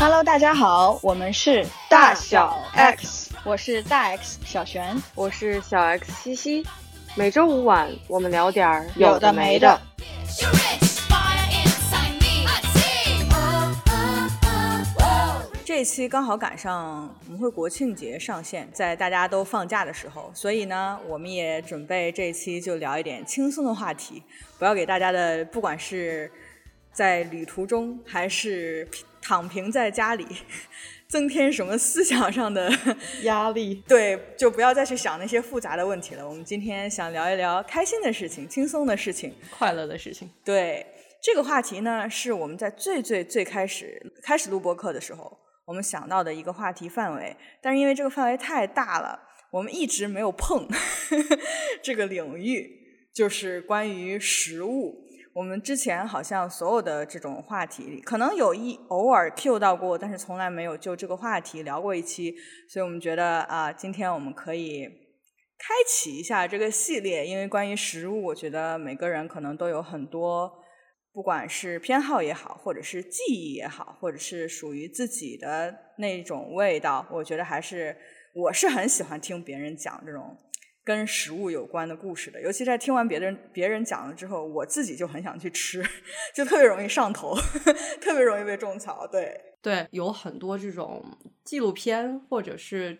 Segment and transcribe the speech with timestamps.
[0.00, 6.66] Hello，大家好，我们是大小 X，我是大 X 小璇，我是小 X 西西。
[7.14, 9.78] 每周五晚，我们聊点儿有的没的。
[15.66, 24.22] 这期刚好赶上我们会国庆节上线，在大家都放假的时候，所以呢，我们也准备这期就聊一点轻松的话题，
[24.58, 26.32] 不要给大家的不管是
[26.90, 28.88] 在旅途中还是
[29.20, 30.26] 躺平在家里，
[31.08, 32.72] 增添什么思想上的
[33.24, 33.82] 压力。
[33.86, 36.28] 对，就不要再去想那些复杂的问题了。
[36.28, 40.30] 我们今天想聊一聊开心的事情、轻松的事情、快乐的事情。
[40.44, 40.86] 对，
[41.22, 45.38] 这个话题呢，是我们在最最最开始开始录播课的时候。
[45.66, 49.16] 我们想到的一个话题范围，但是因为这个范围太大了，
[49.52, 50.66] 我们一直没有碰
[51.80, 52.68] 这个领域，
[53.14, 54.96] 就是关于食物。
[55.32, 62.34] 我们之前好像所有的这种话题里，可能有一偶尔 Q 到过，但是从来没有就这个话题聊过一期，
[62.68, 64.84] 所以我们觉得啊，今天我们可以
[65.56, 70.50] 开启一下这个系列，因为关于食物，我觉得每个人可能都有很多。
[71.12, 77.96] 不管是偏好也好，或者是记忆也好，或者是属于自己的那种味道，我觉得还是
[78.32, 80.36] 我是很喜欢听别人讲这种
[80.84, 82.40] 跟食物有关的故事的。
[82.40, 85.84] 尤其在听完别人别人讲了之后，我自己就很想去吃，
[86.34, 87.34] 就特别容易上头，
[88.00, 89.06] 特别容易被种草。
[89.06, 91.04] 对对，有很多这种
[91.44, 92.98] 纪录片或者是。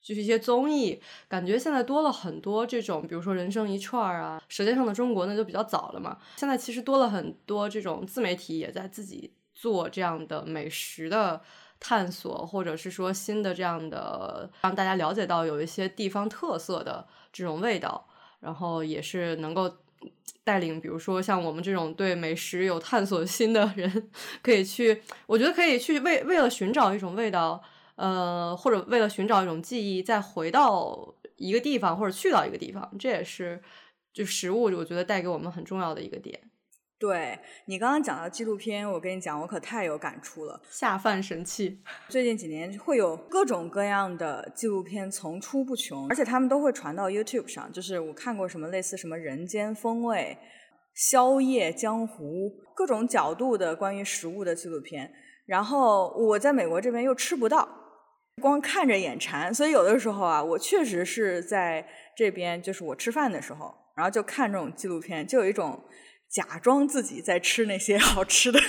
[0.00, 6.16] 就是一些综艺，感觉现在多了很多这种，比如说《人生一串》啊，《舌尖上的中国》那就比较早了嘛。
[6.36, 11.42] 现在其实多了很多这种自媒体也在自己做这样的美食的
[11.80, 18.08] 探索，或者是说新的这样的让大家了解到有一些地方特色的这种味道，
[18.40, 19.70] 然后也是能够
[20.44, 24.10] 带领，比如说像我们这种对美食有探索心的人，
[24.42, 27.62] 可以去，我觉得可以去为为了寻找一种味道。
[27.96, 33.60] 呃，或者为了寻找一种记忆，再回到一个地方，或者去到一个地方，这也是
[34.12, 36.40] 就食物，我觉得带给我们很重要的一个点。
[36.98, 41.80] 对你刚刚讲到纪录片，我跟你讲，我可太有感触了，下饭神器。
[42.08, 47.72] 最近几年会有各种各样的纪录片层出不穷，而且他们都会传到 YouTube 上。
[47.72, 50.36] 就是我看过什么类似什么《人间风味》
[50.94, 55.12] 《宵夜江湖》各种角度的关于食物的纪录片，
[55.46, 57.68] 然后我在美国这边又吃不到。
[58.42, 61.84] 光看着眼馋，所以有的时候啊，我确实是在
[62.16, 65.80] 这边，就是我吃饭的时候，然后就看这种纪录片，就有一种
[66.28, 68.60] 假装自己在吃那些 好吃的。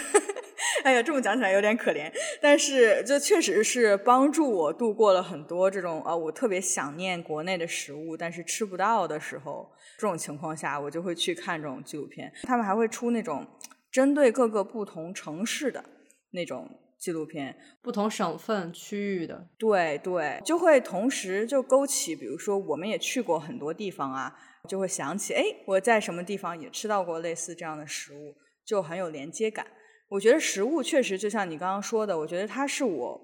[0.83, 2.11] 哎呀，这么讲起来有点可怜，
[2.41, 12.31] 但是就确实是帮助我度过了很多这种啊，我特别想念国内的食物，但是吃不到的时候，这种情况下，我就会去看这种纪录片。
[12.43, 13.45] 他们还会出那种
[13.91, 15.83] 针对各个不同城市的
[16.31, 16.78] 那种。
[16.99, 24.35] 纪录片，不同省份区域的，对对，就会同时就勾起，比如说我们也去过很多地方啊，
[24.67, 29.65] 就会想起，哎，我在什么地方也吃到过类似这样的食物，就很有连接感。
[30.09, 33.21] 我觉得食物确实就像你刚刚说的，我觉得它是我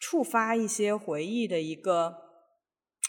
[0.00, 2.16] 触发一些回忆的一个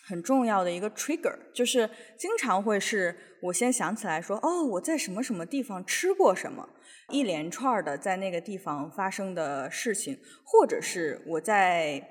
[0.05, 6.69] 很重要的一个 trigger，就是经常会是我先想起来说，哦，我在什么什么地方吃过什么。
[7.09, 12.01] 一连串的在那个地方发生的事情，或者是我在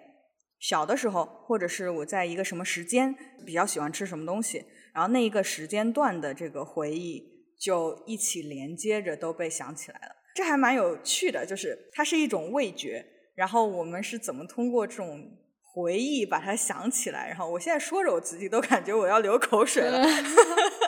[0.60, 3.14] 小的时候，或者是我在一个什么时间
[3.44, 4.64] 比较喜欢吃什么东西，
[4.94, 7.22] 然后那一个时间段的这个回忆
[7.58, 10.14] 就一起连接着都被想起来了。
[10.34, 13.04] 这还蛮有趣的，就是它是一种味觉，
[13.34, 15.26] 然后我们是怎么通过这种
[15.74, 17.28] 回忆把它想起来？
[17.28, 20.06] 然后我现在说着我自己都感觉我要流口水了。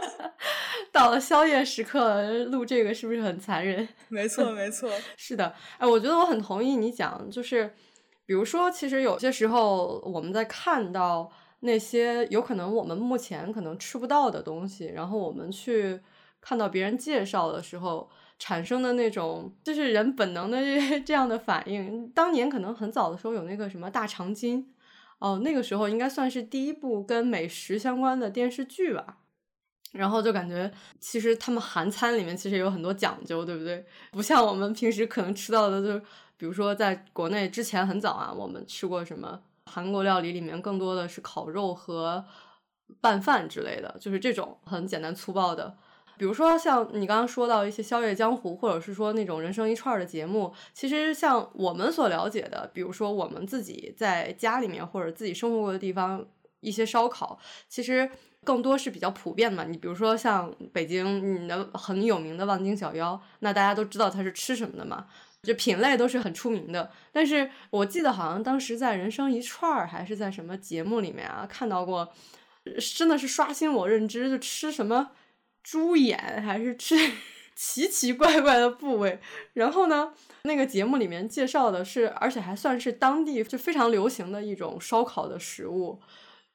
[0.92, 3.88] 到了宵夜时刻录这个是不是很残忍？
[4.08, 5.54] 没错，没错，是的。
[5.78, 7.74] 哎，我觉得我很同意你讲，就是
[8.26, 15.98] 比如说，其实有些时候我们在看到那些有可能我们目前可能吃不到的东西，然后我们去
[16.40, 18.08] 看到别人介绍的时候
[18.38, 20.58] 产生的那种，就是人本能的
[21.04, 22.08] 这样的反应。
[22.10, 24.72] 当年可能很早的时候有那个什么大长今，
[25.24, 29.16] 哦，那个时候应该算是第一部跟美食相关的电视剧吧。
[29.92, 33.82] 然后就感觉，其实他们韩餐里面其实有很多讲究，对不对？
[34.10, 35.98] 不像我们平时可能吃到的，就
[36.36, 42.22] 比如说在国内之前很早啊，我们吃过什么韩国料理，里面更多的是烤肉和
[43.00, 45.74] 拌饭之类的，就是这种很简单粗暴的。
[46.16, 56.24] 比如说像你刚刚说到一些宵夜江湖，或者是说那种人生一串的节目，其实像我们所了解的，比如说我们自己在家里面或者自己生活过的地方，
[56.60, 57.38] 一些烧烤，
[57.68, 58.10] 其实。
[58.44, 65.06] 更多是比较普遍的嘛，你比如说像北京，你的很有名的望京小腰，那大家都知道它是吃什么的嘛，
[65.42, 66.90] 就品类都是很出名的。
[67.10, 72.12] 但是我记得好像当时在《人生一串》儿还是在什么节目里面啊看到过，
[72.94, 75.12] 真的是刷新我认知，就吃什么
[75.64, 76.94] 猪眼还是吃
[77.56, 79.18] 奇奇怪怪的部位。
[79.54, 80.14] 然后呢，
[80.44, 86.00] 那个节目里面介绍的是，而且还算是当地就非常流行的一种烧烤的食物。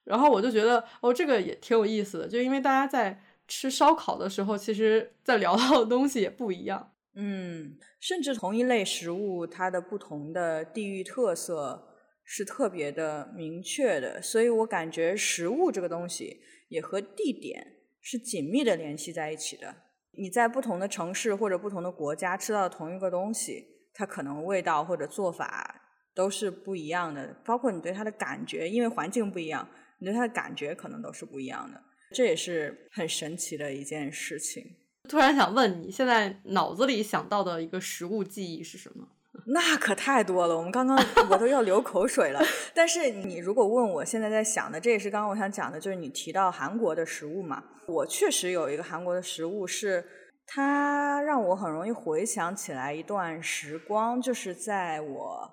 [0.06, 6.94] 然后我就觉得哦，这个也挺有意思的，就因为大家在吃烧烤的时候，其实在聊到的东西也不一样。
[7.16, 19.76] 嗯，甚至同一类食物，它的不同的地域特色是特别的明确的，所以我感觉食物这个东西也和地点是紧密的联系在一起的。
[20.12, 25.82] 你在不同的城市或者不同的国家吃到同一个东西，它可能味道或者做法
[26.14, 29.68] 都是不一样的，包括你对它的感觉，因为环境不一样。
[30.00, 31.82] 你对它的感觉可能都是不一样的，
[32.12, 34.78] 这也是很神奇的一件事情。
[35.10, 39.08] 突然想问你，现在脑子里想到的一个食物记忆是什么？
[39.48, 40.98] 那可太多了，我们刚刚
[41.30, 42.40] 我都要流口水了。
[42.74, 50.06] 但是你如果问我现在在想的，这也是刚刚我想讲的，就是你提到韩国的食物嘛，我确实有一个韩国的食物，是
[50.46, 55.50] 它让我很容易回想起来一段时光，就是在我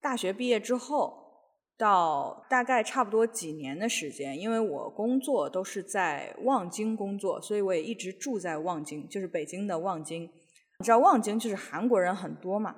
[0.00, 1.26] 大学毕业之后。
[1.80, 10.24] 到大概差不多几年的时间，因为我工作都是在望京工作，所以我也一直住在望京，就是北京的望京。
[10.24, 12.74] 你知道望京就是韩国人很多嘛，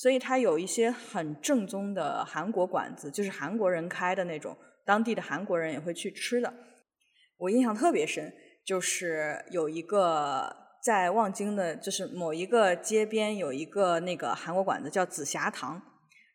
[0.00, 6.54] 所以它有一些很正宗的韩国馆子，就是韩国人开的那种，当地的韩国人也会去吃的。
[7.36, 8.32] 我印象特别深，
[8.64, 10.54] 就是有一个
[10.84, 15.82] 在望京的，就是某一个街边有一个那个韩国馆子叫紫霞堂。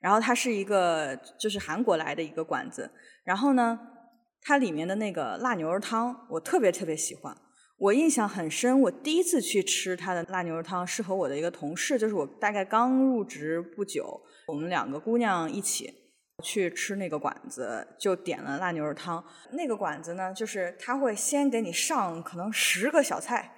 [0.02, 2.92] 然后它是一个就是韩国来的一个馆子，
[3.24, 3.80] 然后呢，
[4.42, 7.34] 它里面的那个辣牛肉汤我特别特别喜欢，
[7.84, 8.80] 我印象很深。
[8.80, 15.94] 我第一次去吃他的辣牛肉汤是和我的一个同事，就是我大概刚入职不久，我们两个姑娘一起
[16.42, 19.22] 去吃那个馆子，就点了辣牛肉汤。
[19.52, 23.52] 那个馆子呢，就是他会先给你上可能十个小菜，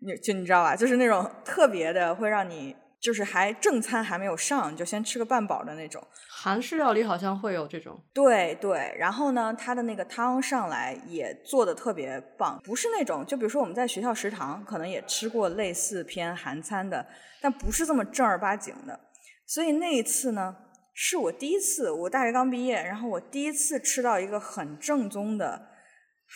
[0.00, 2.76] 你就你知道吧，就是那种特别的会让你。
[3.02, 6.00] 就是还正餐还没有上，就先吃个半饱的那种。
[6.30, 8.00] 韩式料理好像会有这种。
[8.14, 17.04] 对对，然后呢，它的那个汤上来也做的特别棒，不是那种就比如说我们在学校食堂可能也吃过类似偏韩餐的，
[17.40, 18.98] 但不是这么正儿八经的。
[19.48, 20.54] 所以那一次呢，
[20.94, 25.60] 是我第一次，我大学刚毕业，然后我第一次吃到一个很正宗的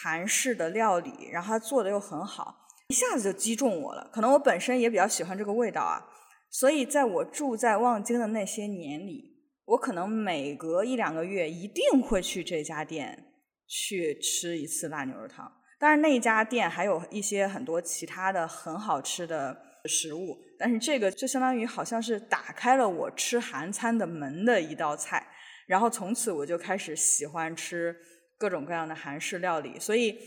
[0.02, 2.56] 韩式的料理，然后它做的又很好，
[2.88, 4.10] 一下子就击中我了。
[4.12, 6.04] 可能我本身也比较喜欢这个味道啊。
[6.50, 13.32] 所以，在我住在望京的那些年里，我可能每隔一两个月一定会去这家店
[13.66, 15.52] 去吃一次辣牛肉汤。
[15.78, 25.26] 当然，那家店还有一些很多其他的很好吃的食物，但是这个就相当于好像是打开了我吃韩餐的门的一道菜。
[25.66, 27.94] 然后从此我就开始喜欢吃
[28.38, 29.78] 各种各样的韩式料理。
[29.78, 30.18] 所以。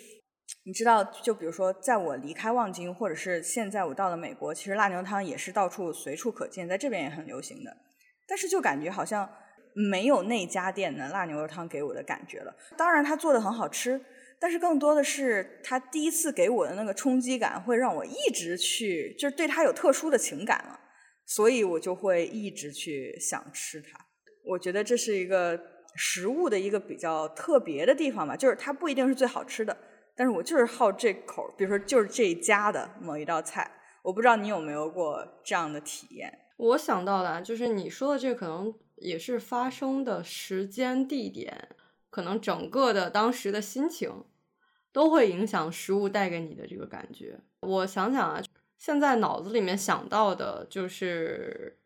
[0.70, 7.76] 你知道，就比如说，在我离开望京，或者是现在我到了美国，其实辣牛汤也是到处随处可见，在这边也很流行的。
[8.28, 9.28] 但是就感觉好像
[9.74, 12.56] 没有那家店的辣牛肉汤给我的感觉了。
[12.78, 14.00] 当然，它做的很好吃，
[14.40, 20.80] 但是更多的是它第一次给我的那个冲击感，会让我一直去，就是对它有特殊的情感了，
[21.26, 24.00] 所以我就会一直去想吃它。
[24.46, 25.60] 我觉得这是一个
[25.96, 29.76] 食物的一个比较特别的地方吧，就是它不一定是最好吃的。
[30.20, 33.72] 但是我就是好这口，比如说就是这一家的某一道菜，
[34.02, 36.40] 我不知道你有没有过这样的体验。
[36.58, 41.70] 我想到的，就是你说的这，可能也是发生的时间、地点，
[42.10, 44.26] 可能整个的当时的心情，
[44.92, 47.40] 都会影响食物带给你的这个感觉。
[47.62, 48.42] 我想想啊，
[48.78, 51.80] 现在脑子里面想到的就是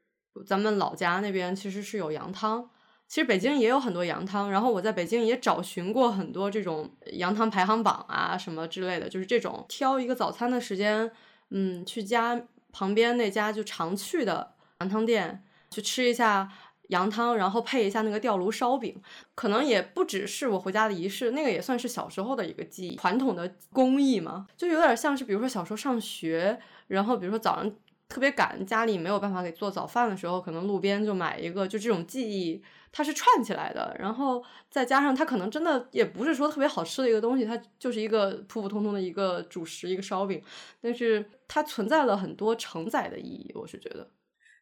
[0.47, 2.67] 咱们老家那边其实是有羊汤。
[3.13, 11.11] 其实北京也有很多羊汤，然后我在北京也找寻过很多这种羊汤排行榜啊什么之类的，就是这种挑一个早餐的时间，
[11.51, 12.41] 嗯，去家
[12.71, 16.51] 旁边那家就常去的羊汤店去吃一下
[16.87, 18.99] 羊汤，然后配一下那个吊炉烧饼，
[19.35, 27.71] 可能也不只是我回家的仪式，那个也算是小时候的一个记忆，传统的工艺嘛，就有点像是比如说小时候上学，然后比如说早上。
[28.09, 32.61] 特别赶，家里没有办法给做早饭的时候，可能路边就买一个，就这种记忆，
[32.93, 33.93] 它是串起来的。
[33.99, 40.41] 然后再加上它可能真的也不是说特别好吃的一个东西，它就是一个普普通通的一个主食，一个烧饼。
[40.81, 44.09] 但是它存在了很多承载的意义，我是觉得。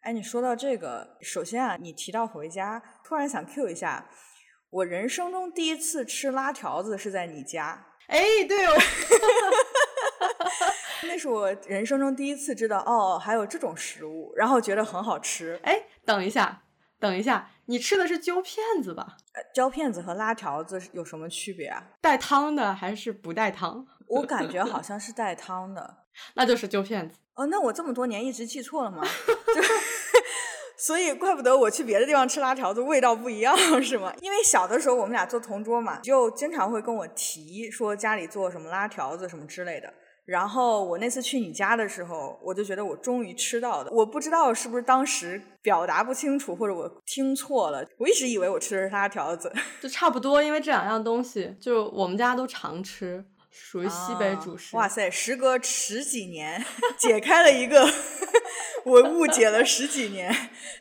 [0.02, 4.10] 哎，你说到这个，首先啊，你提到回家，突然想 Q 一下，
[4.72, 7.86] 我人生中第一次吃拉条子是在你家。
[8.08, 8.74] 哎，对哦。
[11.04, 15.60] 那是我人生中第一次知道哦，还有这种食物，然后觉得很好吃。
[15.64, 16.64] 哎，等一下，
[17.02, 19.18] 等一下，你吃的是揪片子吧？
[19.54, 21.84] 揪片子和拉条子有什么区别啊？
[22.00, 23.86] 带汤的还是不带汤？
[24.08, 25.98] 我感觉好像是带汤的，
[26.36, 27.18] 那就是揪片子。
[27.34, 29.04] 哦，那我这么多年一直记错了吗？
[30.78, 34.14] 所以怪不得我去别的地方吃拉条子味道不一样，是吗？
[34.22, 39.92] 因为小的时候我们俩做同桌嘛，就经常会跟我提说家里做什么拉条子什么之类的。
[40.32, 43.92] 然后我那次去你家的时候，我就觉得我终于吃到的。
[43.92, 47.86] 我不知道是不是当时表达不清楚，或者我听错了。
[47.98, 54.74] 我一直以为我吃的是拉条子，就差不多，因为这两样东西就我们家都常吃，属于西北主食。
[54.78, 56.64] 哇塞，时隔十几年，
[56.98, 57.86] 解开了一个
[58.86, 60.34] 我误解了十几年，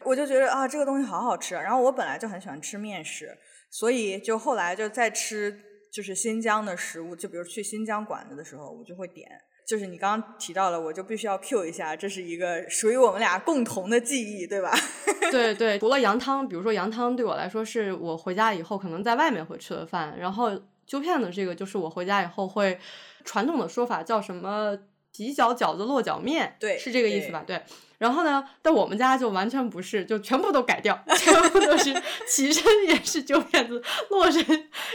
[0.04, 1.56] 我就觉得啊，这个东西好好吃。
[1.56, 3.36] 然后我本来就很喜欢吃面食，
[3.68, 5.64] 所以就后来就再吃。
[5.92, 9.28] 就是新疆的食物，就比如去新疆馆子的时候，我就会点。
[9.66, 14.72] 就是你刚刚提到了，我就必须要 Q 一下，这是一个属于我们俩共同的记忆，对吧？
[15.30, 20.50] 对对，除了羊汤，比如说羊汤对我来说是我回家以后可能在外面会吃的饭，然后
[20.86, 22.76] 揪片的这个就是我回家以后会，
[23.24, 24.76] 传统的说法叫什么？
[25.12, 27.44] 洗脚饺子落脚面，对，是这个意思吧？
[27.46, 27.62] 对。
[27.98, 31.92] 然后呢，但我们家就完全不是，就全部都改掉，全部都是
[32.26, 34.42] 起身也是揪片子，落身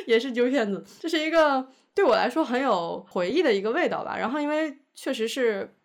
[0.07, 4.17] 也是揪片子，这是一个对我来说很有回忆的一个味道吧。
[4.17, 5.75] 然后因为确实是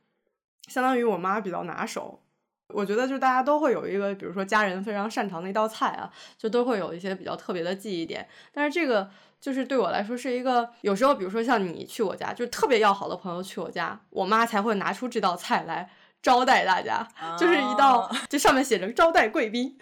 [0.69, 2.23] 相当于我妈比较拿手，
[2.69, 8.27] 我觉得就大家都会有一个，比如说家人非常擅长的一道菜啊，就都会有一些比较特别的记忆点。
[8.51, 9.11] 但是这个
[9.41, 15.91] 就是对我来说是一个，有时候比如说像你去我家，就是特别要好的朋友去我家，我妈才会拿出这道菜来。
[16.23, 19.75] 招待大家，就是一道，这上面写着招待贵宾，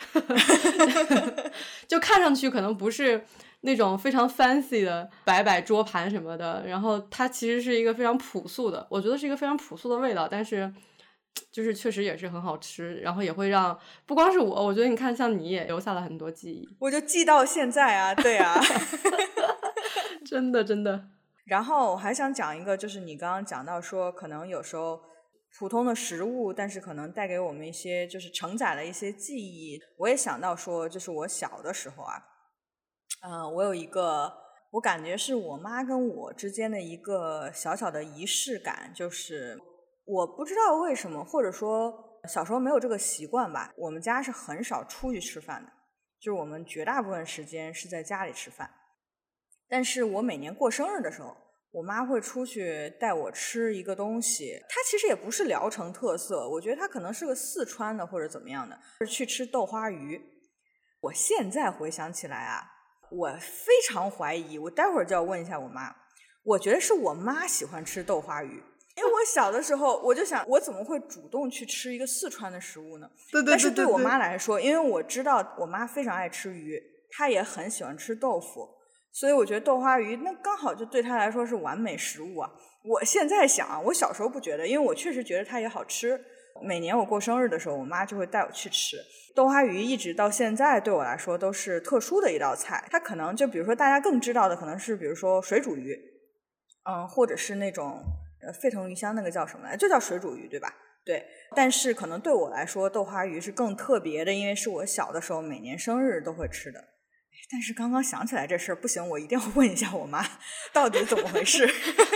[1.89, 3.25] 就看上去可能不是
[3.63, 10.73] 那种非常 fancy 的摆摆桌盘什么的，然后它其实是一个非常朴素的，我觉得是一个非常朴素的味道，但是
[11.51, 18.61] 就是确实也是很好吃，然后也会让不光是我，我觉得你看像你也留下了很多记忆，我就记到现在啊，对啊，
[20.27, 21.09] 真的真的。
[21.47, 25.01] 然后我还想讲一个，就是你刚刚讲到说，可能有时候。
[25.59, 29.81] 普通的食物，但是可能带给我们一些，就是承载了一些记忆。
[29.97, 32.23] 我也想到说，就是我小的时候啊，
[33.23, 34.31] 嗯，我有一个，
[34.73, 39.59] 我感觉是我妈跟我之间的一个小小的仪式感，就是
[40.09, 45.71] 我不知道为什么，或者说小时候没有这个习惯吧，我们家是很少出去吃饭的，
[46.19, 48.71] 就是我们绝大部分时间是在家里吃饭。
[49.69, 51.37] 但是我每年过生日的时候。
[51.71, 60.19] 我妈会出去带我吃一个东西，它其实也不是聊城特色，我觉得它可能是个四川的或者怎么样的，是去吃豆花鱼。
[61.03, 62.65] 我现在回想起来啊，
[63.11, 65.95] 我非常怀疑，我待会儿就要问一下我妈，
[66.43, 68.63] 我觉得是我妈喜欢吃豆花鱼，
[68.99, 73.09] 因为我小的时候我就想，我怎么会主动去吃一个四川的食物呢？
[73.31, 73.51] 对对对。
[73.53, 78.69] 但是对我妈来说，因为我知道我妈非常爱吃鱼，她也很喜欢吃豆腐。
[79.11, 82.51] 所以我觉得豆花鱼那刚好就对她来说是完美食物啊！
[82.85, 86.21] 我现在想，我小时候不觉得，因为我确实觉得它也好吃。
[86.61, 88.97] 每年我过生日的时候，我妈就会带我去吃
[89.35, 92.85] 豆花鱼，一直到现在对我来说都是特殊的一道菜。
[92.91, 95.97] 它可能就比如说大家更知道的，可能是比如说水煮鱼，
[96.85, 98.03] 嗯，或者是那种
[98.61, 100.75] 沸腾鱼香那个叫什么来，就叫水煮鱼对吧？
[101.05, 101.25] 对。
[101.55, 106.83] 但是可能对我来说，豆花鱼是更特别的，因为是我小的时候每年生日都会吃的。
[107.51, 110.23] 但是刚刚想起来这事儿不行，我一定要问一下我妈，
[110.73, 111.67] 到底怎么回事？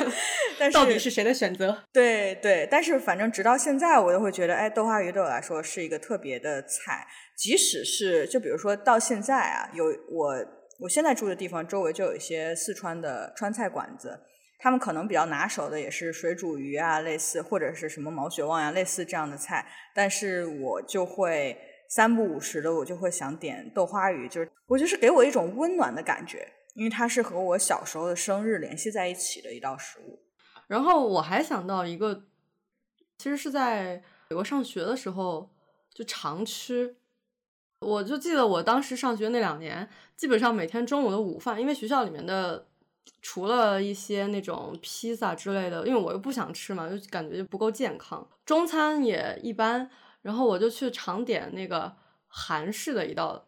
[0.59, 1.85] 但是到底是谁的选择？
[1.93, 7.07] 对对，但是反正直到现在，我都会觉得，哎，豆花鱼对我来说是一个特别的菜。
[7.37, 10.37] 即使是就比如说到现在啊，有我
[10.81, 14.21] 我现在住的地方周围就有一些四川的川菜馆子，
[14.63, 19.67] 他们可能比较拿手的也是水煮鱼啊，类似或者是什么毛血旺呀，类似这样的菜。
[19.93, 21.59] 但是我就会。
[21.95, 30.19] 三不五时的，我就会想点豆花鱼，就是我就是给我一种温暖的感觉，因为它是和我小时候的生日联系在一起的一道食物。
[30.69, 32.25] 然后我还想到一个，
[33.19, 35.51] 其实是在美国上学的时候
[35.93, 36.97] 就常吃。
[37.81, 42.69] 我就记得我当时上学那两年，基本上每天中午的午饭，因为学校里面的
[43.21, 48.27] 除了一些那种披萨之类的，因为我又不想吃嘛，就感觉就不够健康。
[48.45, 49.91] 中餐也一般。
[50.23, 51.93] 然后我就去常点那个
[52.29, 53.45] 韩式的一道，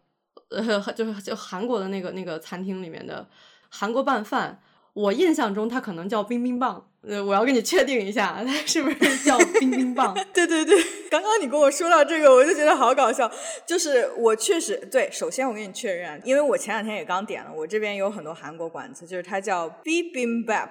[0.49, 3.29] 呃， 就是就韩国的那个那个餐厅里面的
[3.69, 4.61] 韩国拌饭。
[4.93, 10.15] 我印象中它可能叫冰冰棒，呃，我要跟你确定一下，它是不是 叫冰冰棒？
[10.33, 10.77] 对对对，
[11.11, 13.31] 刚刚你跟我说到这个，我就觉得好搞笑。
[13.67, 20.71] 就是我确实对，首先我跟你确认，因为我前两天也刚点了，我这边有很多韩国馆子，就是它叫 Bibimbap，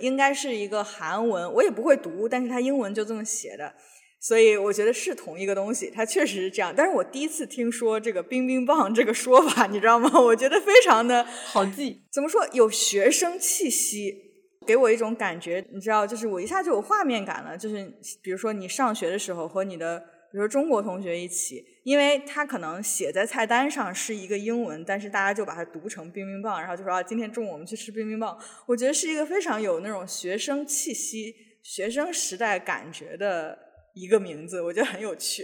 [0.00, 3.74] 应该是一个韩文，我也不会读，但是它英文就这么写的。
[4.18, 6.72] 所以我觉得是同一个东西，它确实是这样。
[6.74, 10.10] 但是我第一次听说这个“冰冰棒”这个说法，你知道吗？
[10.18, 12.02] 我觉得非常的好记。
[12.10, 12.44] 怎么说？
[12.52, 14.25] 有学生气息，
[14.66, 17.56] 给我一种感觉，你知道，就是我一下就有画面感了。
[17.56, 19.98] 就是比如说你上学的时候和你的，
[20.30, 28.36] 比如说中国同学一起，因为他可能写在菜单上是一个英文，但是大家就把它读成“冰冰棒”，然后就说啊，今天中午我们去吃冰冰棒。
[28.66, 33.64] 我觉得是一个非常有那种学生气息、学生时代感觉的。
[33.98, 35.42] 一个名字，我觉得很有趣。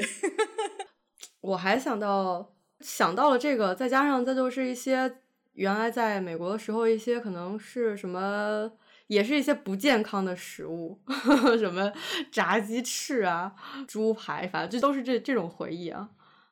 [1.41, 5.11] 我还想到想到了这个，再加上再就是一些
[5.55, 8.71] 原来在美国的时候，一些可能是什么，
[9.13, 10.99] 也是一些不健康的食物，
[11.59, 11.93] 什么
[12.31, 13.55] 炸鸡翅啊、
[13.87, 16.09] 猪排，反正这都是这这种回忆啊。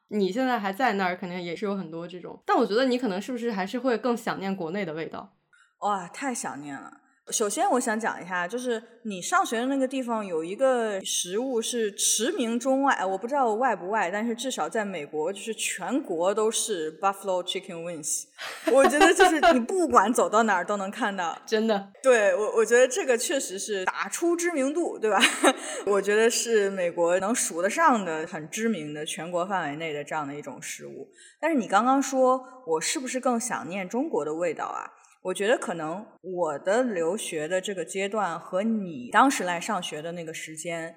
[0.09, 5.37] 你现在还在那儿，肯定也是有很多这种，但我觉得你可能是不是还是会更想念国内的味道？
[5.79, 7.01] 哇，太想念了。
[7.31, 18.25] 首先，我想讲一下，就是你上学的那个地方有一个食物是驰名中外，我不知道外不外，但是至少在美国，就是全国都是 Buffalo Chicken Wings。
[18.73, 21.91] 我觉得就是你不管走到哪儿都能看到， 真的。
[22.03, 25.19] 对我，我觉得这个确实是打出知名度，对吧？
[25.87, 31.09] 我觉得是美国能数得上的很知名的全国范围内的这样的一种食物。
[31.41, 35.00] 但是你刚刚说我是不是更想念中国的味道啊？
[35.23, 40.97] 我觉得可能我的留学的这个阶段和你当时来上学的那个时间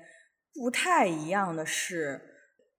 [0.53, 2.21] 不太一样的是，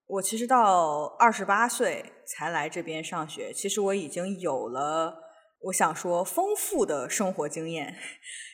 [0.07, 5.15] 我其实到二十八岁才来这边上学，其实我已经有了
[5.65, 7.95] 我想说丰富的生活经验，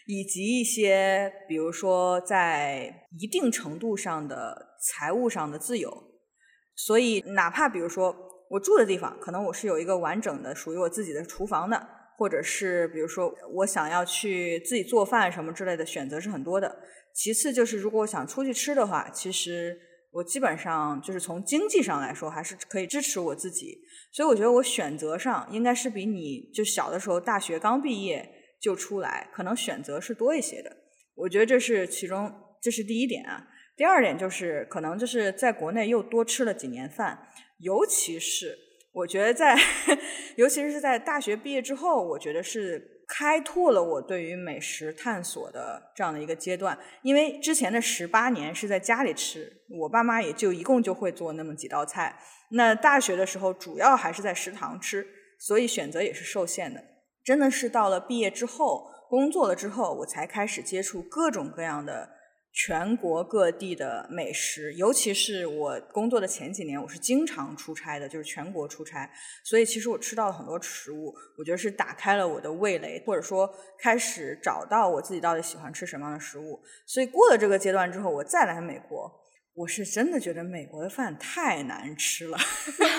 [0.06, 5.90] 以及一些比如说在一定程度上的财务上的自由，
[6.76, 8.14] 所以哪怕比如说
[8.50, 12.01] 我住的地方，可能我是有一个完整的属于我自己的厨房的。
[12.22, 16.78] 或者是比如说我想要去自己做饭什么之类的选择是很多的。
[17.16, 19.76] 其次就是如果我想出去吃的话，其实
[20.12, 23.76] 我基本上就是从经济上来说还是可以支持我自己。
[24.14, 28.30] 所以我觉得我选择上应该是比你就小的时候大学刚毕业
[28.62, 30.78] 就出来，可能选择是多一些的。
[31.16, 32.32] 我觉得这是其中
[32.62, 33.48] 这是第一点啊。
[33.76, 37.18] 第二点就是可能就是在国内又多吃了几年饭，
[37.58, 38.56] 尤其是。
[38.94, 39.58] 我觉得在，
[40.36, 46.78] 尤其是在大学毕业之后，我觉得是开拓了我对于美食探索的这样的一个阶段。
[47.02, 52.20] 因为之前的十八年是在家里吃，我爸妈也就一共就会做那么几道菜。
[52.52, 55.08] 那大学的时候主要还是在食堂吃，
[55.40, 56.84] 所以选择也是受限的。
[57.24, 62.10] 真的是到了毕业之后，工作了之后，我才开始接触各种各样的。
[62.54, 69.10] 全国各地的美食，尤其是我工作的前几年，我是经常出差的，就是全国出差，
[69.46, 76.62] 所以其实我吃到了很多食物，我觉得是打开了我的味蕾，或者说开始找到我自己到底喜欢吃什么样的食物。
[76.86, 79.10] 所以过了这个阶段之后，我再来美国，
[79.54, 82.38] 我是真的觉得美国的饭太难吃了，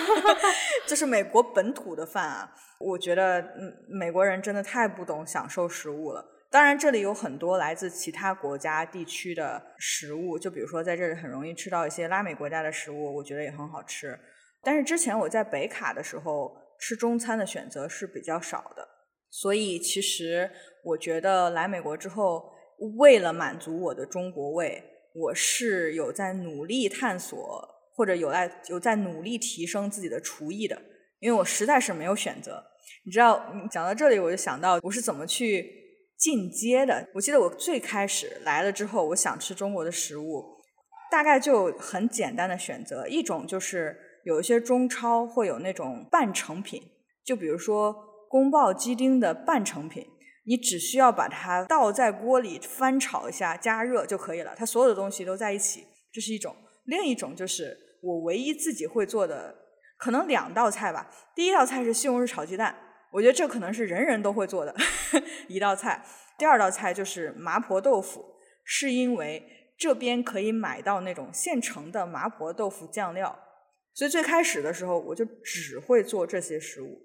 [0.87, 6.32] 就是美国本土的饭啊，我觉得嗯，美国人真的太不懂享受食物了。
[6.53, 14.15] 当然，这里有很多来自其他国家地区的食物，就比如说在这里很容易吃到一些拉美国家的食物，我觉得也很好吃。
[14.61, 18.87] 但是之前我在北卡的时候吃中餐的选择是比较少的，
[19.31, 20.47] 所以其实
[20.83, 22.53] 我觉得来美国之后，
[22.99, 24.83] 为了满足我的中国胃，
[25.15, 30.79] 我是有在努力探索或者有在有在努力提升自己的厨艺的，
[31.17, 32.63] 因为我实在是没有选择。
[33.05, 35.81] 你知道，讲到这里我就想到我是怎么去。
[36.23, 40.41] 进阶的，我记得我最开始来了之后，我想吃中国的食物，
[41.11, 46.81] 大概就很简单的选择，一种就是有一些中超会有那种半成品，
[47.25, 47.93] 就比如说
[48.29, 50.07] 宫爆鸡丁的半成品，
[50.45, 56.55] 你只需要把它倒在锅里翻炒一下，加热就可以了，它所有的东西都在一起，这是一种。
[56.85, 59.53] 另一种就是我唯一自己会做的，
[59.97, 62.73] 可能两道菜吧，第一道菜是西红柿炒鸡蛋。
[63.13, 64.75] 我觉得这可能是人人都会做的
[65.47, 66.03] 一道菜。
[66.35, 68.25] 第二道菜就是麻婆豆腐，
[68.63, 73.37] 是因为这边可以买到那种现成的麻婆豆腐酱料，
[73.93, 77.03] 所以最开始的时候我就只会做这些食物。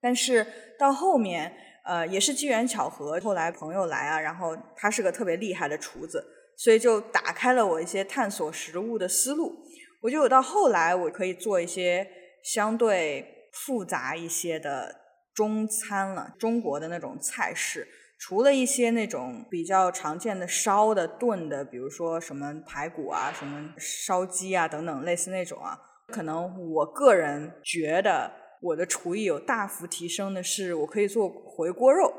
[0.00, 0.44] 但是
[0.76, 6.26] 到后面，呃，也是机缘巧合，后来朋友来啊，然后他是个特别厉害的厨子，
[6.58, 9.56] 所以就打开了我一些探索食物的思路。
[10.02, 12.04] 我觉得我到后来我可以做一些
[12.42, 15.05] 相对复杂一些的。
[15.36, 17.86] 中餐了，中国的那种菜式，
[18.18, 32.12] 除了一些那种比较常见的烧的、炖的，比如说什么排骨啊、什么烧鸡啊等等，类似那种啊，可能我个人觉得我的厨艺有大幅提升的是，我可以做回锅肉。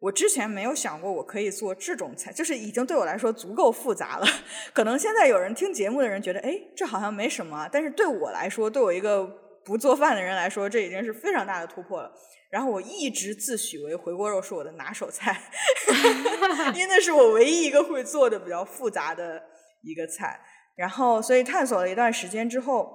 [0.00, 4.26] 我之前没有想过我可以做这种菜，就是已经对我来说足够复杂了。
[4.74, 9.26] 可能现在有人听节目的人觉得，哎，这好像没什么，但是对我来说，对我一个
[9.64, 12.12] 不做饭的人来说，这已经是非常大的突破了。
[12.50, 15.50] 然后我一直自诩为回锅肉是我的拿手菜，
[16.74, 19.42] 因为那是我唯一一个会做的比较复杂的
[19.82, 20.40] 一个菜。
[20.76, 22.88] 然后，所以探索了一段时间之后，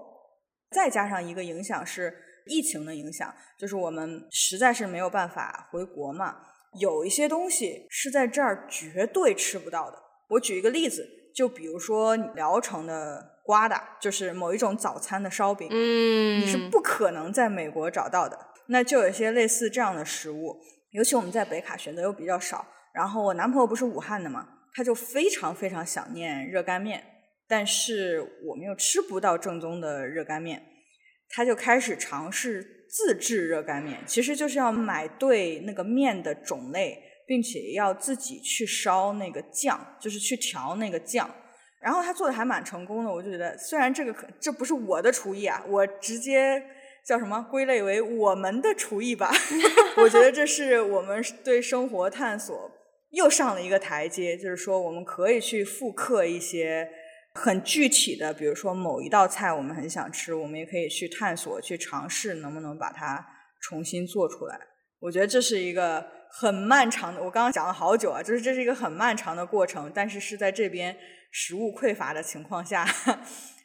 [0.72, 2.14] 再加上一个影响是
[2.46, 6.38] 疫情的影响，就是我们实在是没有办法回国嘛。
[6.80, 9.98] 有一些东西是在这儿绝对吃不到的。
[10.30, 18.38] 我举一个例子，就比如说聊城的瓜达，就是某一种早餐的烧饼，嗯，你是不可能在美国找到的。
[18.68, 20.56] 那就有一些类似这样的食物，
[20.92, 22.64] 尤其我们在北卡选择又比较少。
[22.94, 27.04] 然后我男朋友不是武汉的嘛，他就非常非常想念热干面，
[27.48, 30.62] 但是我们又吃不到正宗的热干面，
[31.32, 32.76] 他就开始尝试。
[32.92, 41.30] 自制热干面其实就是要买对那个面的种类，并且要自己去烧那个酱，就是去调那个酱。
[41.82, 46.62] 然后他做的还蛮成功的，我就觉得虽然这个可这不是我的厨艺啊，我直接
[47.06, 49.32] 叫什么归类为我们的厨艺吧。
[49.98, 52.72] 我觉得这是我们对生活探索
[53.12, 56.90] 又上了一个台阶，就是说我们可以去复刻一些。
[57.32, 63.24] 很具体的，比如说某一道菜我们很想吃，我们也可以去探索、去尝试，能不能把它
[63.62, 64.60] 重新做出来。
[65.00, 70.94] 我觉得这是一个很漫长的，我刚刚讲了好久啊，就是这是一个很漫长的过程，但是是在这边
[71.32, 72.88] 食物匮乏的情况下，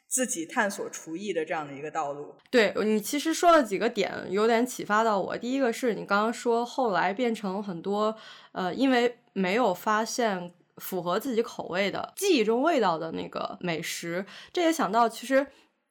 [0.07, 2.35] 自己探索厨艺的这样的一个道路。
[2.49, 5.37] 对你其实说了几个点，有点启发到我。
[5.37, 8.15] 第一个是你刚刚说后来变成很多，
[8.51, 10.53] 呃，因为没有发现。
[10.79, 15.41] 符合自己口味的记忆中味道的那个美食，这也想到，其实，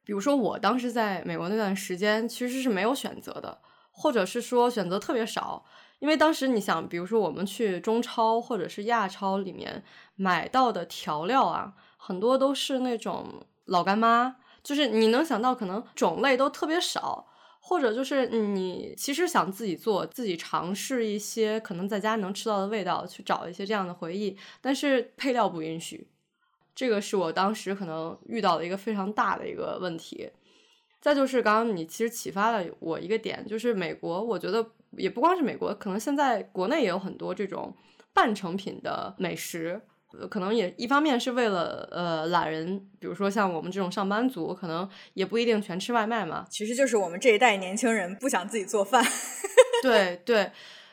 [0.04, 3.56] 比如说我当时在美国那段时间，其实是没有选择的，
[3.90, 5.64] 或者是说选择特别少，
[5.98, 9.82] 因为当时你想，比如说我们去中超或者是亚超里面
[10.16, 17.28] 买到的调料啊，很多都是那种老干妈，就是你能想到可能种类都特别少。
[17.66, 26.06] 或者就是你其实想自己做，自己尝试一些可能在家能吃到的味道，去找一些这样的回忆，但是配料不允许，
[26.74, 30.30] 这个是我当时可能遇到的一个非常大的一个问题。
[31.04, 37.76] 再就是刚刚你其实启发了我一个点，就是美国，我觉得也不光是美国，可能现在国内也有很多这种
[38.14, 39.78] 半成品的美食。
[40.30, 46.46] 可能也一方面是为了呃懒人，比如说像我们这种上班族，可能也不一定全吃外卖嘛。
[46.48, 49.04] 其实就是我们这一代年轻人不想自己做饭。
[49.82, 50.50] 对对，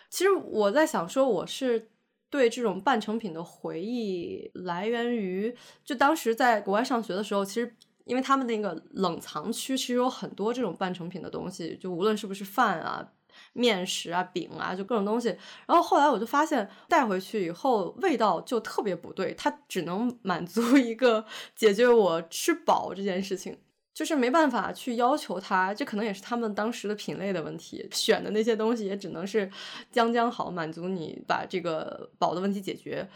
[0.10, 1.88] 其实我在想说，我是
[2.30, 7.74] 对这种半成品的回忆来源于，就当时在国外上学的时候，其实
[8.06, 13.12] 因为他们那个冷藏区其实有很多这种半成品的东西，就无论是不是饭啊。
[13.54, 15.30] 面食啊，饼啊，就各种东西。
[15.66, 23.58] 然后后来我就发现，带回去以后味道就特别不对，它只能满足一个解决我吃饱这件事情，
[23.94, 25.74] 就是没办法去要求它。
[25.74, 29.50] 这可能也是他们当时的品类的问题，选的那些东西也只能是
[29.90, 33.10] 将将好，满足你把这个饱的问题解决。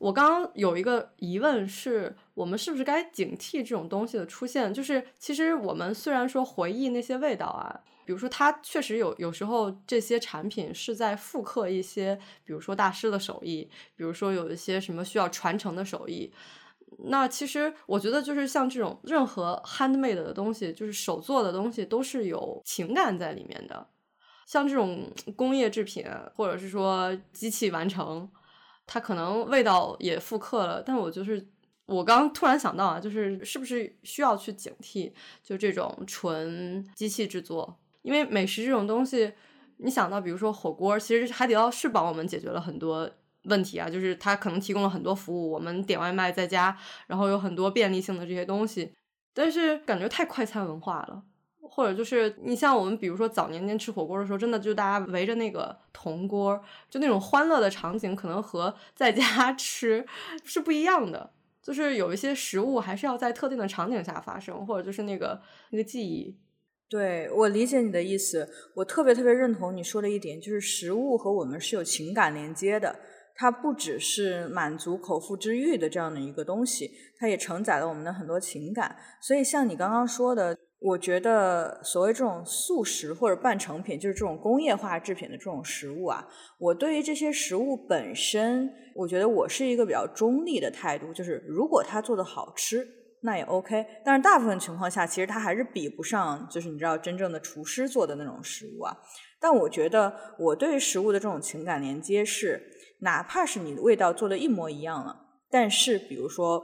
[0.00, 4.72] 我刚刚有一个疑问是，我们是不是该警惕这种东西的出现？
[4.72, 7.80] 就是其实我们虽然说回忆那些味道啊。
[8.06, 16.32] 比如说，它确实有有时候这些产品是在复刻一些，比如说大师的手艺，比如说有一些什么需要传承的手艺。
[17.10, 23.86] 那其实我觉得，就是像这种任何 handmade 的东西，就是手做的东西，都是有情感在里面的。
[24.44, 28.28] 像这种工业制品，或者是说机器完成，
[28.92, 31.46] 它可能味道也复刻了，但我就是
[31.86, 35.12] 我刚突然想到啊，就是是不是需要去警惕，
[35.44, 37.78] 就这种纯机器制作。
[38.02, 39.32] 因为美食这种东西，
[39.76, 43.08] 你想到比如说火锅，其实海底捞是帮我们解决了很多
[43.44, 46.76] 问题啊，就是它可能提供了很多服务，我们点外卖在家，
[47.06, 48.92] 然后有很多便利性的这些东西，
[49.32, 51.22] 但是感觉太快餐文化了，
[51.72, 60.04] 或者就是你像我们比如说早年间吃火锅的时候，真的就大家围着那个铜锅，就那种欢乐的场景，可能和在家 吃
[60.44, 61.30] 是不一样的，
[61.62, 66.36] 就是有一些食物还是要在特定的场景下发生，或者就是那个那个记忆。
[66.88, 72.98] 对我理解你的意思，我特别特别认同你说的一点，就是食物和我们是有情感连接的，
[73.36, 78.96] 它不只是满足口腹之欲的这样的一个东西，它也承载了我们的很多情感。
[79.20, 86.26] 所以像你刚刚说的，我觉得所谓这种速食或者半成品，就是这种工业化制品的这种食物啊，
[86.58, 92.86] 我对于这些食物本身，我觉得我是一个比较中立的态度，就是如果它做的好吃。
[93.22, 93.84] 那也 OK。
[94.02, 98.96] 但是大部分情况下，其实它还是比不上，就是你知道真正的厨师做的那种食物啊。
[99.38, 102.58] 但我觉得我对食物的这种情感连接是，
[103.00, 105.14] 哪怕是你的味道做的一模一样了，
[105.50, 106.62] 但是比如说，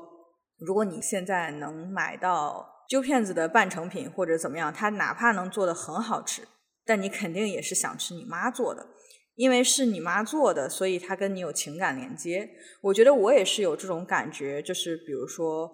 [0.59, 6.43] 如果你现在能买到揪片子的半成品或者怎么样，它哪怕能做的很好吃，
[6.85, 8.87] 但你肯定也是想吃你妈做的。
[9.35, 12.49] 因为是你妈做的，所以她跟你有情感连接。
[12.81, 15.71] 我觉得我也是有这种感觉，就是比如说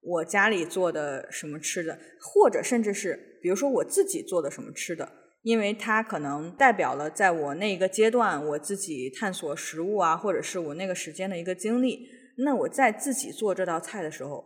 [0.00, 5.08] 我家里做的什么吃的，或者甚至是比如说我自己做的什么吃的，
[5.42, 12.08] 因为它可能代表了在我那个阶段我自己探索食物啊，或者是我那个时间的一个经历。
[12.38, 14.44] 那我在自己做这道菜的时候，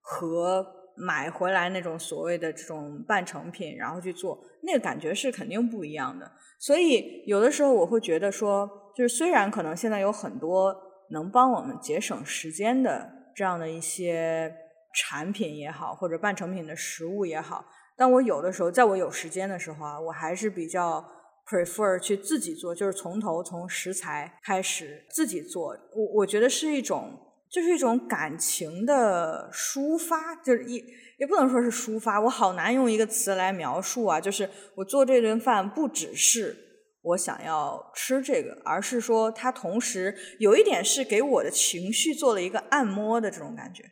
[0.00, 0.64] 和
[0.96, 6.30] 买回来那种所谓的这种半成品，然后去做，那个感觉是肯定不一样的。
[6.58, 10.74] 所以有的时候我会觉得说，就是虽然可能现在有很多
[11.10, 14.54] 能帮我们节省时间的这样的一些
[14.94, 17.64] 产品也好，或者半成品的食物也好，
[17.96, 21.04] 但我有的时候在我有时间的时候啊，我还是比较
[21.46, 25.76] prefer 去自己做，就是从头从食材开始自己做。
[25.94, 27.18] 我我觉得是一种，
[27.54, 30.84] 就是一种感情的抒发，就是一。
[31.16, 34.20] 也不能说是抒发，我好难用一个词来描述啊。
[34.20, 36.56] 就是我做这顿饭，不只是
[37.02, 43.84] 我想要吃这个，而是说它同时有一点是给我的情绪做了一个按摩的这种感觉。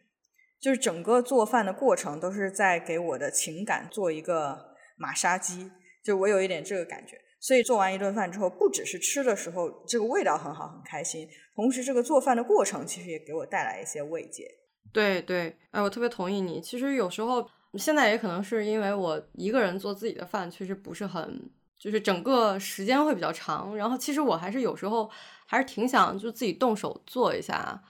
[0.61, 5.71] 就是整个做饭的过程都是在给我的情感做一个马杀鸡，
[6.05, 7.17] 就我有一点这个感觉。
[7.41, 14.49] 所以做完一顿饭之后，不只是吃的时候这个味道很好很开心，同时这个做饭的过程其实也给我带来一些慰藉。
[14.93, 16.61] 对对，哎，我特别同意你。
[16.61, 23.75] 其实有时候，现在也可能是因为我一个人做自己的饭，确实不是很，就是整个时间会比较长。
[23.77, 25.11] 然后，其实我还是有时候
[25.47, 27.83] 还是挺想就自己动手做一下，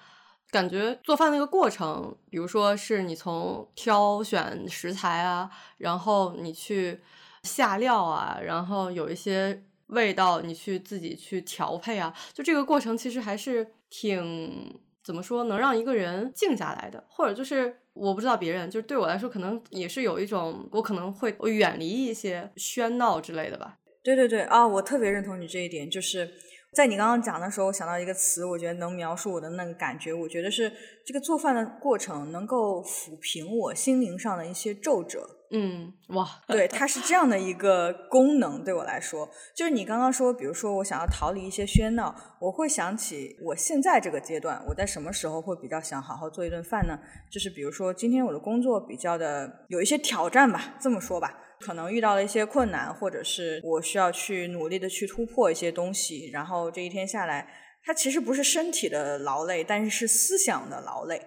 [0.51, 7.01] 感觉做饭那个过程，比如说是你从挑选食材啊，然后你去
[7.43, 14.81] 下料啊，然后有一些味道你去自己去调配啊，就这个过程其实还是挺。
[15.05, 23.79] 怎么说能让一个人静下来的，或者就是我不知道别人，就是对我来说，可能也是有一种我可能会远离一些喧闹之类的吧。
[24.05, 26.31] 对对对啊，我特别认同你这一点，就是
[26.73, 30.73] 在你刚刚讲的时候，我想到一个词，我觉得能描述我的那个感觉，我觉得是
[31.05, 35.29] 这个做饭的过程能够抚平我心灵上的一些皱褶。
[35.55, 46.99] 嗯，哇，对，它是这样的一个功能，对我来说，就是你刚刚说，比如说我想要逃离一些喧闹，我会想起我现在这个阶段，我在什么时候会比较想好好做一顿饭呢？
[47.31, 57.47] 就是比如说今天我的工作比较的有一些挑战吧，这么说吧，可能遇到了一些困难，或者是我需要去努力的去突破一些东西，然后这一天下来，
[57.85, 61.21] 它其实不是身体的劳累，但是是思想的劳累，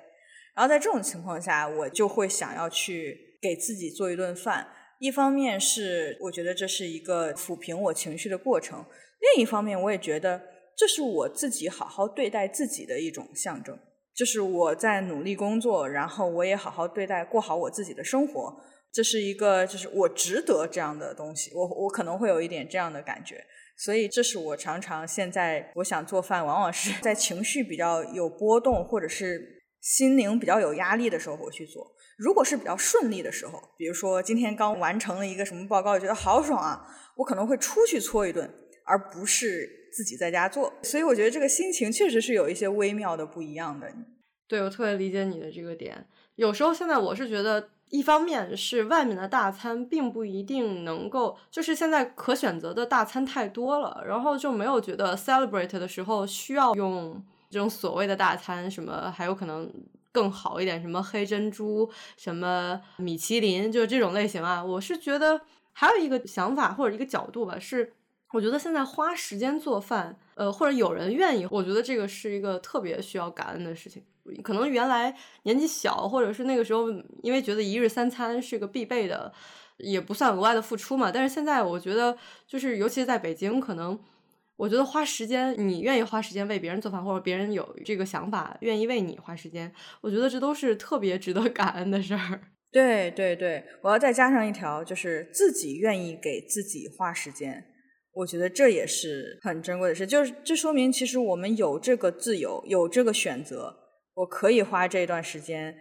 [0.55, 3.24] 然后在这种情况下，我就会想要去。
[3.45, 8.83] 给自己做一顿饭，一方面是我觉得这是一个抚平我情绪的过程，
[9.35, 10.41] 另一方面我也觉得
[10.75, 13.77] 这是我自己好好对待自己的一种象征，
[14.15, 18.57] 就是我在努力工作，然后我也好好对待过好我自己的生活，
[18.91, 23.45] 这是一个就是我值得这样的东西，我我可能会有一点这样的感觉，
[23.77, 31.94] 所以这是我常常现在我想做饭，往往是 在情绪比较有波动或者是心灵比较有压力的时候我去做。
[32.17, 38.49] 如果是比较顺利的时候，比如说今天刚完成了一个什么报告，觉得好爽啊，我可能会出去搓一顿，
[38.85, 40.71] 而不是自己在家做。
[40.81, 43.91] 所以我觉得这个心情确实是有一些微妙的不一样的。
[44.47, 46.07] 对，我特别理解你的这个点。
[46.35, 59.69] 有时候现在我是觉得，一方面是外面的大餐并不一定能够，就是现在可选择的大餐太多了，然后就没有觉得 celebrate 的时候需要用这种所谓的大餐，什么还有可能。
[60.15, 64.63] 更好一点，什么黑珍珠，什么米其林，就是这种类型啊。
[64.63, 65.41] 我是觉得
[65.73, 67.91] 还有一个想法或者一个角度吧，是
[68.31, 74.01] 我觉得现在花时间做饭，呃，或者有人愿意，我觉得这个是一个特别需要感恩的事情。
[74.41, 76.89] 可能原来年纪小，或者是那个时候，
[77.21, 79.33] 因为觉得一日三餐是个必备的，
[79.77, 81.11] 也不算额外的付出嘛。
[81.11, 83.99] 但是现在我觉得，就是尤其是在北京，可能。
[84.57, 92.41] 我觉得花时间，你愿意花时间为别人做饭，或者别人有这个想法，愿意为你花时间，我觉得这都是特别值得感恩的事儿。
[92.71, 97.65] 对对对，我要再加上一条，就是自己愿意给自己花时间，
[98.13, 100.05] 我觉得这也是很珍贵的事。
[100.07, 103.75] 就是这说明，其实我们有这个自由，有这个选择，
[104.13, 105.75] 我可以花这段时间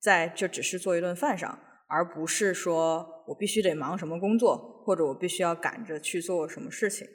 [0.00, 7.06] 在就只是做一顿饭上，而不是说我必须得忙什么工作，或者我必须要赶着去做什么事情。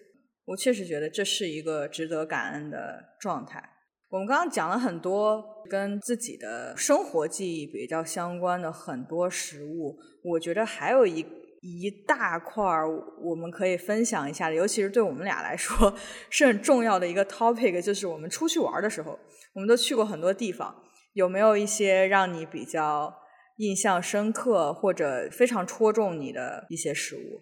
[0.45, 3.71] 我确实觉得这是一个值得感恩的状态。
[4.09, 11.25] 我们刚刚讲了很多跟自己的生活记忆比较相关的很多食物，我觉得还有一
[11.61, 12.87] 一大块儿
[13.21, 15.93] 我们可以分享一下的，尤其是对我们俩来说
[16.29, 19.19] 是很重要的一个 topic，就是我们出去玩的时候，
[19.53, 23.11] 我们都去过很多地方，有没有一些让你比较
[23.57, 27.41] 印象深刻或者非常戳中你的一些食物？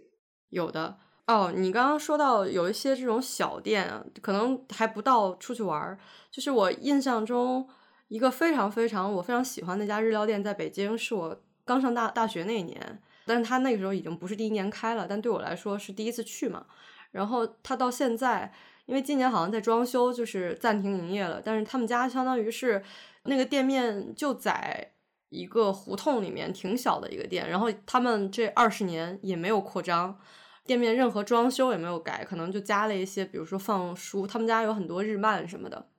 [0.49, 0.97] 有的。
[1.25, 5.97] 哦，你刚刚说到有一些这种小店，可能还不到出去玩儿。
[6.29, 7.65] 就是我印象中
[8.09, 13.01] 一个非常非常我非常喜欢那家日料店，在北京，是我刚上大大学那一年。
[13.25, 16.65] 但是他那个时候已经不是第一年开了，但对我来说是第一次去嘛。
[17.11, 18.51] 然后他到现在，
[18.85, 21.41] 因为今年好像在装修，就是暂停营业了。
[21.41, 22.83] 但是他们家相当于是
[23.23, 24.91] 那个店面就在
[25.29, 27.49] 一个胡同里面，挺小的一个店。
[27.49, 30.19] 然后他们这二十年也没有扩张。
[30.65, 34.25] 店面任何装修也没有改，可能就加了一些，比如说放书。
[34.25, 35.89] 他们家有很多日漫什么的。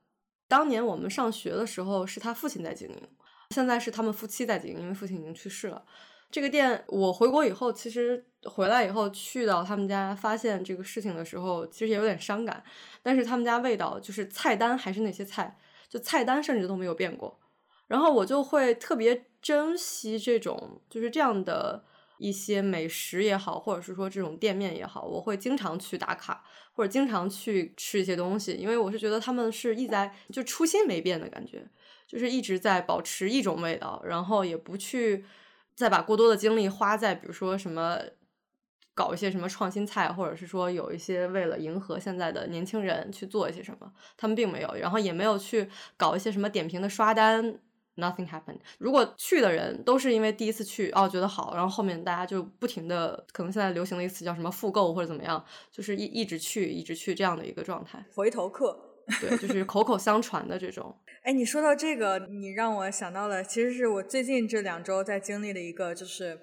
[0.47, 3.09] 当年我们上学的时候是他父亲在经营，
[3.51, 5.85] 现在是他们夫妻在经营，因为父亲已经去世了。
[6.31, 12.63] 这个店我回国以后，其实回来以后去到他们家发现这个事情的时候，其实也有点伤感。
[13.03, 17.39] 但是他们家味道就是菜单还是那些菜，就菜单甚至都没有变过。
[17.87, 21.85] 然后我就会特别珍惜这种就是这样的。
[22.25, 31.67] 一些美食也好，或者是说这种店面也好，我会经常去打卡，或者经常去吃一些东西，因为我是觉得他们是一在就初心没变的感觉，
[32.07, 35.23] 就是一直在保持一种味道，然后也不去
[35.75, 37.99] 再把过多的精力花在比如说什么
[38.95, 47.59] 搞一些什么创新菜，或者是说有一些为了迎合现在的年轻人去做一些什么，他们并没有，然后也没有去搞一些什么点评的刷单。
[47.97, 48.59] Nothing happened。
[48.77, 58.03] 如果去的人都是因为第一次去哦觉得好，然后后面大家就不停的，可能现在流行的一个词叫什么复购或者怎么样，就是一一直去一直去这样的一个状态。
[58.13, 58.77] 回头客，
[59.21, 60.93] 对，就是口口相传的这种。
[61.23, 66.37] 哎，你说到这个，你让我想到了，其实是我最近这两周在经历的一个，就是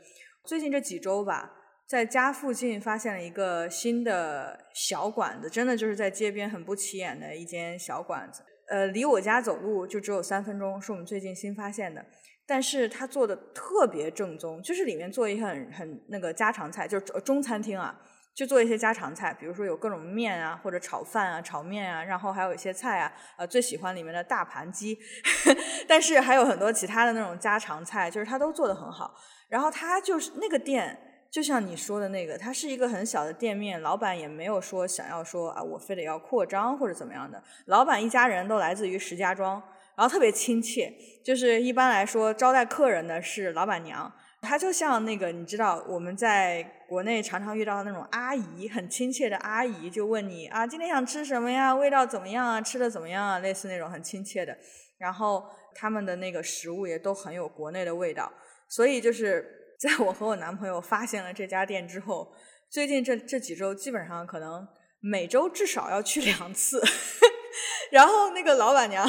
[0.44, 1.52] 最近这几周吧，
[1.86, 8.42] 在家附近发现了一个新的小馆子，真的就是在街边很不起眼的一间小馆子。
[8.68, 12.04] 呃，离我家走路就只有三分钟，是我们最近新发现的。
[12.46, 17.96] 但是他做的特别正宗，就是里面做一些很很那个家常菜，就是中餐厅啊，
[18.34, 24.98] 就做一些家常菜，比如说有各种面啊，或者炒饭啊、炒面啊，然后还有一些菜啊，呃，最喜欢里面的大盘鸡，
[25.86, 29.14] 但是还有很多其他的那种家常菜，就是他都做的很好。
[29.48, 30.98] 然后他就是那个店。
[31.32, 37.42] 就像你说的那个，它是一个很小的店面，老板也没有说想要说啊，我非得要扩张或者怎么样的。
[37.64, 39.54] 老板一家人都来自于石家庄，
[39.96, 40.92] 然后特别亲切。
[41.24, 51.74] 就是一般来说招待客人的是老板娘，她就像那个你知道我们在国内常常遇到的那种阿姨，很亲切的阿姨，就问你啊，今天想吃什么呀？
[51.74, 52.60] 味道怎么样啊？
[52.60, 53.38] 吃的怎么样啊？
[53.38, 54.54] 类似那种很亲切的。
[54.98, 58.30] 然后他们的那个食物也都很有国内的味道，
[58.68, 59.60] 所以就是。
[59.82, 62.32] 在我和我男朋友发现了这家店之后，
[62.70, 64.64] 最近这这几周基本上可能
[65.00, 66.80] 每周至少要去两次。
[67.90, 69.06] 然后那个老板娘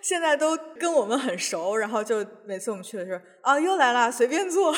[0.00, 4.72] 现在都跟我们很熟，然后就每次我们去的时候啊又来了，随便坐，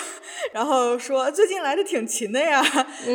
[0.52, 2.60] 然后说最近来的挺勤的呀，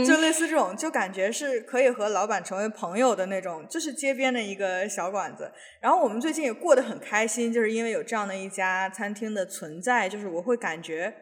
[0.06, 5.52] 就类似这种，就感觉是可以和老板成为朋友的那种，就是街边的一个小馆子。
[5.82, 11.13] 然后我们最近也过得很开心，就是因为有这样的一家餐厅的存在，就是我会感觉。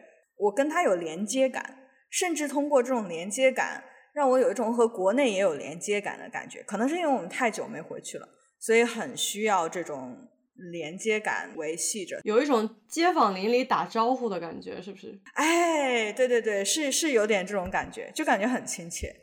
[0.42, 6.62] 我跟他有连接感，甚至通过这种连接感，让我有一种和国内也有连接感的感觉。
[6.64, 8.28] 可能是因为我们太久没回去了，
[8.58, 10.16] 所以很需要这种
[10.72, 15.16] 连接感维系着，有一种街坊邻里打招呼的感觉，是不是？
[15.34, 19.14] 哎，对对对，是是有点这种感觉，就感觉很亲切。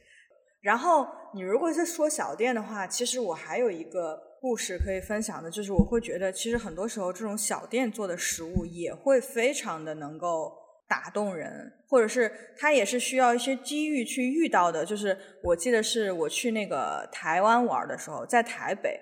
[0.62, 10.54] 然后你如果是说小店的话，其实我还有一个故事可以分享的，就是我会觉得，其实很多时候这种小店做的食物也会非常的能够。
[10.90, 14.84] 打动人，或者是他也是需要一些机遇去遇到的。
[14.84, 19.00] 就是我记得是我去那个台湾玩的时候，在台北，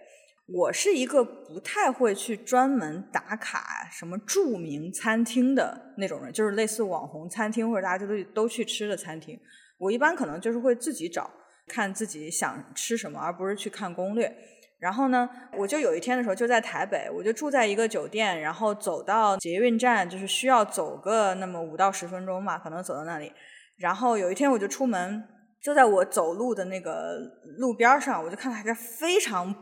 [0.47, 9.39] 我是一个不太会去专门打卡什么著名餐厅的那种人，就是类似网红餐厅或者大家都都去吃的餐厅。
[9.77, 11.31] 我一般可能就是会自己找，
[11.67, 14.35] 看自己想吃什么，而不是去看攻略。
[14.79, 23.31] 然后呢，我就有一天的时候就在台北，我就住在一个酒店，然后走到捷运站，就是需要走个那么五到十分钟吧，可能走到那里。
[23.77, 25.23] 然后有一天我就出门，
[25.63, 27.17] 就在我走路的那个
[27.57, 29.53] 路边上，我就看到一个非常，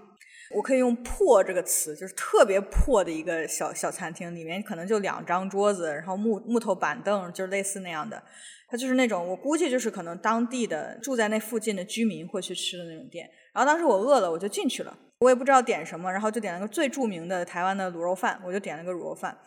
[0.53, 8.21] 我可以用破这个词，就是特别破的一个小小餐厅，里面可能就两张桌子，然后木木头板凳，就是类似那样的。
[8.67, 13.29] 它就是那种我估计就是可能当地的住在那附近的居民会去吃的那种店。
[13.53, 14.97] 然后当时我饿了，我就进去了。
[15.19, 19.37] 我也不知道点什么，然后就点了个最著名的台湾的卤肉饭，我就点了个卤肉饭，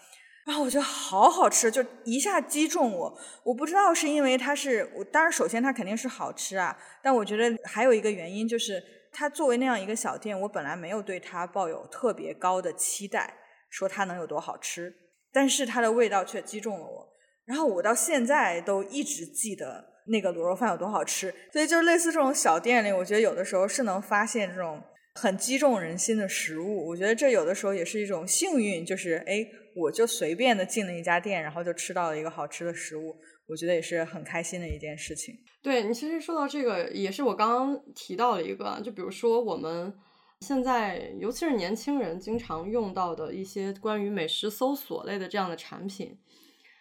[0.47, 3.19] 然后我觉得好好吃，就一下击中我。
[3.45, 13.35] 我不知道是因为它是，我当然首先它肯定是好吃啊，但我觉得还有一个原因就是，它作为那样一个小店，我本来没有对它抱有特别高的期待，
[13.69, 14.95] 说它能有多好吃，
[15.33, 17.09] 但是它的味道却击中了我，
[17.45, 19.97] 然后我到现在都一直记得。
[20.11, 24.83] 那个卤肉饭有多好吃，所以就是类似这种小店里，我觉得有的时候是能发现这种
[25.15, 26.89] 很击中人心的食物。
[26.89, 35.35] 我觉得这有的时候也是一种幸运，就是哎，我就随便的进了一家店，然后就吃到了一个好吃的食物，我觉得也是很开心的一件事情。
[35.61, 39.93] 对你其实说到这个，也是我刚刚提到了一个，就比如说我们
[40.41, 46.17] 现在尤其是年轻人经常用到的一些关于美食搜索类的这样的产品。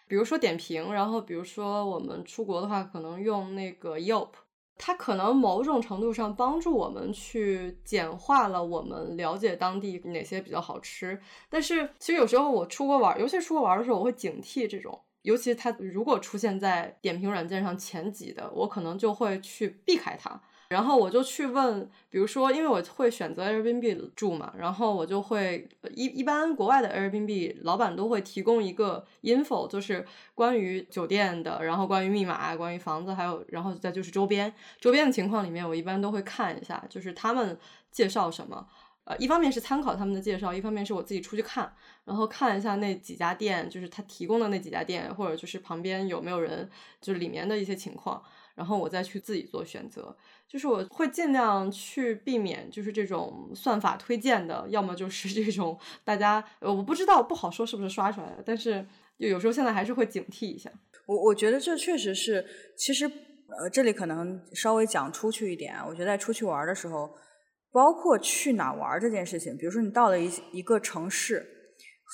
[0.07, 4.29] 比如说点评，然后比如说我们出国的话，可能用那个 Yelp，
[4.77, 11.19] 它可能某种程度上帮助我们去简化了我们了解当地哪些比较好吃。
[11.49, 20.41] 但是其实有时候我出国玩，尤其出国玩的时候，我会警惕这种，尤其它如果出现在点评软件上前几的，我可能就会去避开它。
[20.69, 30.05] 然后我就去问，比如说，因为我会选择 Airbnb 住嘛，然后我就会一一般国外的 Airbnb 老板都会提供一个 info，就是
[30.35, 37.57] 关于酒店的，然后关于密码、关于房子，还有然后再就是周边周边的情况里面，我一般都会看一下，就是他们
[37.91, 38.67] 介绍什么。
[39.05, 48.21] 呃，一方面是参考他们的介绍，一方面是我自己出去看，然后看一下那几家店，就是他提供的那几家店，或者就是旁边有没有人，就是里面的一些情况，
[48.55, 50.13] 然后我再去自己做选择。
[50.49, 58.85] 就是我会尽量去避免，就是这种算法推荐的，要么就是这种大家，我不知道，不好说是不是刷出来的，但是
[59.19, 60.71] 就有时候现在还是会警惕一下。
[61.05, 62.45] 我我觉得这确实是，
[62.77, 67.13] 其实呃，这里可能稍微讲出去一点，我觉得在出去玩的时候，
[67.71, 71.45] 包括去哪玩这件事情，比如说你到了一一个城市，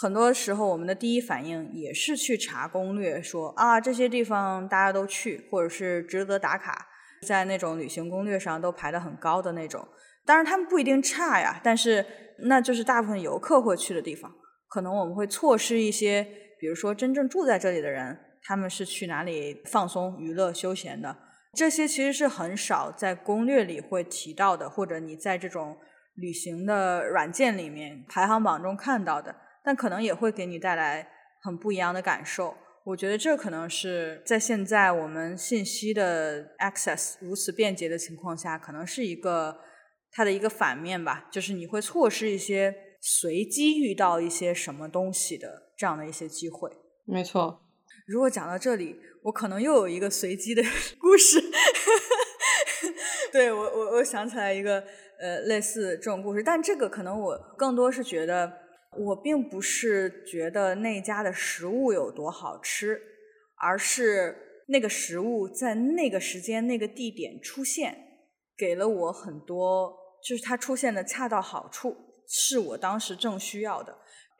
[0.01, 6.87] 很多时候我们的第一反应也是去查攻略，说啊这些地方大家都去，或者是值得打卡。
[7.23, 9.87] 在那种旅行攻略上都排的很高的那种，
[10.25, 12.05] 当然他们不一定差呀，但是
[12.39, 14.31] 那就是大部分游客会去的地方。
[14.67, 16.27] 可能我们会错失一些，
[16.59, 21.15] 比如说真正住在这里的人，他们是去哪里放松、娱乐、休闲的，
[21.53, 25.77] 这些其实是很少在攻略里会提到的，或者你在这种
[26.15, 31.07] 旅行的软件里面排行榜中看到的，但可能也会给你带来
[31.43, 32.55] 很不一样的感受。
[32.85, 39.57] 我觉得这可能是在现在我们信息的 access 如此便捷的情况下，可能是一个
[40.11, 46.69] 它的一个反面吧，就是你会错失一些随机遇到一些什么东西的这样的一些机会。
[47.05, 47.61] 没错。
[48.05, 50.61] 如果讲到这里，我可能又有一个随机的
[50.99, 51.41] 故事。
[53.31, 54.83] 对我，我我想起来一个
[55.21, 58.62] 呃类似这种故事，但这个可能我更多是觉得。
[58.97, 63.01] 我并不是觉得那家的食物有多好吃，
[63.61, 67.95] 而是那个食物在那个时间、那个地点出现，
[68.57, 71.95] 给了我很多，就是它出现的恰到好处，
[72.27, 73.97] 是我当时正需要的。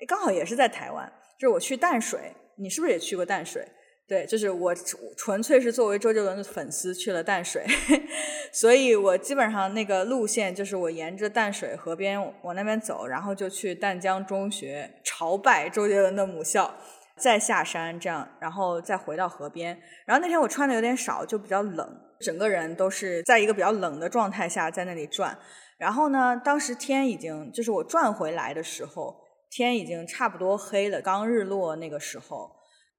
[0.07, 3.65] 刚好也是在台湾，就是我去淡水，你是不是也去过淡水？
[4.05, 4.75] 对，就是我
[5.15, 7.65] 纯粹是作为周杰伦的粉丝去了淡水，
[8.51, 16.75] 所以我基本上那个路线就是我沿着淡水河边往那边走，然后就去淡江中学朝拜周杰伦的母校，
[17.17, 19.79] 再下山这样，然后再回到河边。
[20.05, 25.35] 然后那天我穿的有点少，就比较冷，整个人都是在一个比较冷的状态下在那里转。
[25.77, 29.15] 然后呢，当时天已经就是我转回来的时候，
[29.49, 32.51] 天已经差不多黑了，刚日落那个时候。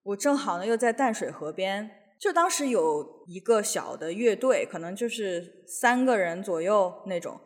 [0.05, 1.91] 我正好呢，又在淡水河边，
[2.21, 7.41] 就当时有一个小的乐队，可能就是三个人左右那种，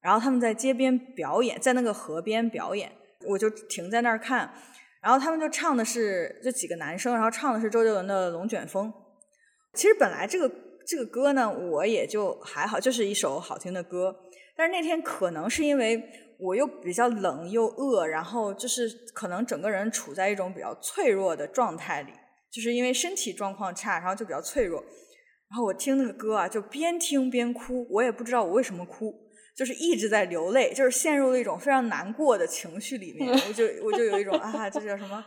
[0.00, 2.90] 然后他们在街边表演，在那个河边表演，
[3.28, 4.52] 我就停在那儿看，
[5.00, 8.88] 然后他们就唱的是这几个男生，然后唱的是周杰伦的《龙卷风》。
[9.74, 10.50] 其实本来这个
[10.84, 14.16] 这个歌呢，我也就还好，就是一首好听的歌，
[14.56, 16.02] 但是那天可能是因为。
[16.40, 22.12] 我又比较冷又饿，然后就是可能整个人处在一种比较脆弱的状态里，
[22.50, 24.82] 就是因为身体状况差，然后就比较脆弱。
[25.50, 29.12] 然后我听那个歌啊，就边听边哭，我也不知道我为什么哭，
[29.56, 33.28] 就是一直在流泪，就是陷入了一种非常难过的情绪里面。
[33.28, 35.24] 我就我就有一种啊，这叫什么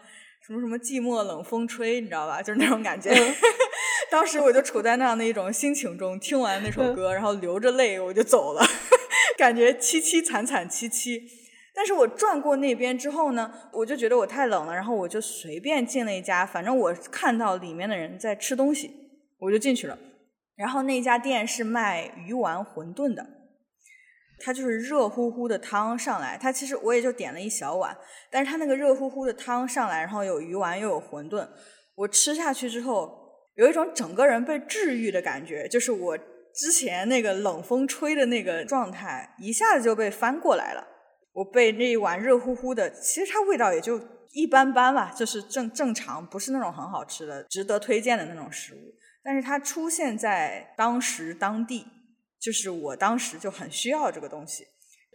[0.48, 2.42] 什么什么寂寞冷风吹，你知道吧？
[2.42, 3.12] 就是那种感觉。
[4.10, 8.64] 当时我就处在那样的一种心情中，听完那首歌，然后流着泪我就走了。
[9.38, 11.22] 感觉凄凄惨惨戚戚，
[11.74, 18.92] 但是我转过那边之后呢，我就觉得我太冷了，然后我就随便进了一家，反正我看到里面的人在吃东西，
[19.40, 19.98] 我就进去了。
[20.56, 23.28] 然后那家店是卖鱼丸馄饨的，
[24.40, 27.98] 它就是热乎乎的汤上来，它其实我也就点了一小碗，
[28.30, 31.48] 但是它那个热乎乎的汤上来，然后有鱼丸又有馄饨，
[31.96, 33.18] 我吃下去之后，
[33.56, 36.18] 有一种整个人被治愈的感觉，就是我
[36.56, 40.88] 之前那个冷风吹的那个状态一下子就被翻过来了。
[41.34, 44.00] 我被那一碗热乎乎的，其实它味道也就
[44.34, 48.94] 一般般吧，就是正正常，不是那种很好吃的、值得推荐的那种食物。
[49.24, 51.88] 但是它出现在当时当地，
[52.40, 54.64] 就是我当时就很需要这个东西，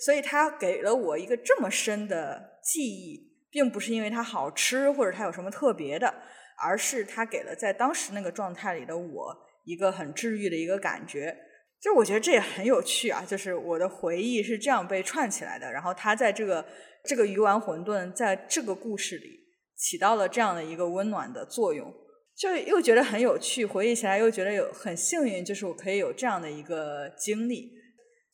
[0.01, 3.21] 所以它给了我一个这么深的记忆，
[3.51, 6.13] 并不是因为它好吃或者它有什么特别的，
[6.61, 9.37] 而是它给了在当时那个状态里的我
[9.69, 11.37] 一个很治愈的一个感觉。
[11.81, 16.65] 就我觉得这也很有趣啊，就是我的回忆是这样被串起来的，然后它在这个
[17.05, 19.39] 这个鱼丸馄饨在这个故事里
[19.77, 21.95] 起到了这样的一个温暖的作用，
[22.37, 27.71] 就又觉得很有趣，回忆起来又觉得有很幸运，就是我可以有这样的一个经历。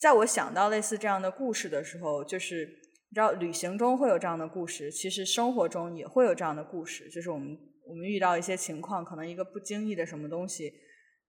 [0.01, 2.65] 在我想到类似这样的故事的时候，就是
[3.11, 7.55] 你知道旅行中会有这样的故事，其实生活中也会有这样的故事，就是我们
[7.87, 10.73] 我们遇到一些情况，可能一个不经意的什么东西。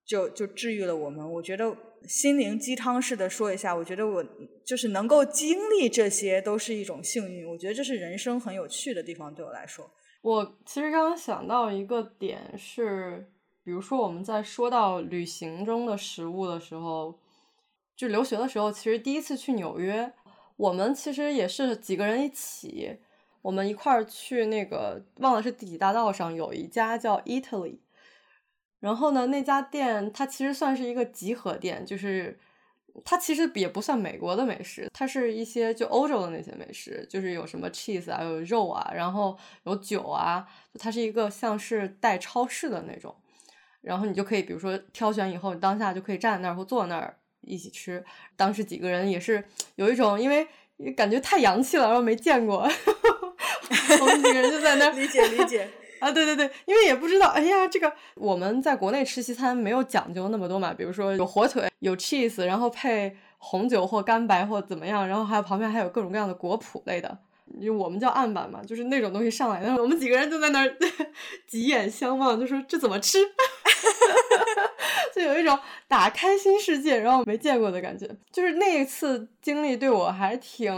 [0.06, 1.34] 就就治愈了我们。
[1.34, 1.76] 我觉得
[2.08, 4.24] 心灵鸡汤式的说一下，我觉得我
[4.64, 7.48] 就是能够经历这些，都是一种幸运。
[7.50, 9.90] 我觉得这是人生很有趣的地方，对我来说。
[10.22, 13.32] 我其实刚刚想到一个点是，
[13.64, 17.20] 比如说我们在说到旅行中的食物的时候，
[17.96, 20.12] 就留学的时候，其实第一次去纽约，
[20.58, 22.98] 我们其实也是几个人一起，
[23.42, 27.78] 我们一块儿去那个忘了是第几大道上有一家叫 Italy。
[28.80, 32.38] 然后呢，那家店它其实算是一个集合店，就是
[33.04, 40.48] 它其实也不算美国的美食，它是一些就欧洲的那些美食，就是有什么 cheese 啊，有肉啊，然后有酒啊，
[40.80, 43.16] 它是一个像是带超市的那种，
[43.82, 48.04] 然后你就可以比如说挑选以后，你当下就可以站在那儿或坐那儿一起吃。
[48.36, 49.44] 当时几个人也是
[49.76, 50.48] 有一种因为
[50.96, 52.60] 感觉太洋气了，然后没见过，
[54.02, 55.68] 我们几个人就在那儿理解理解。
[56.00, 67.18] 啊，对对对，因为也不知道，哎呀，这个我们在国内吃西餐没有讲究那么多嘛，比如说有火腿，有 cheese，然后配红酒或干白或怎么样，然后还有旁边还有各种各样的果脯类的，
[67.60, 70.76] 因为我们叫案板嘛，就是那种东西上来，然后我们几个人就在那儿
[71.48, 73.20] 挤眼相望，就说这怎么吃。
[75.16, 75.58] 就有一种
[75.88, 80.74] 打开新世界，然后没见过的感觉，就是那一次经历对我还挺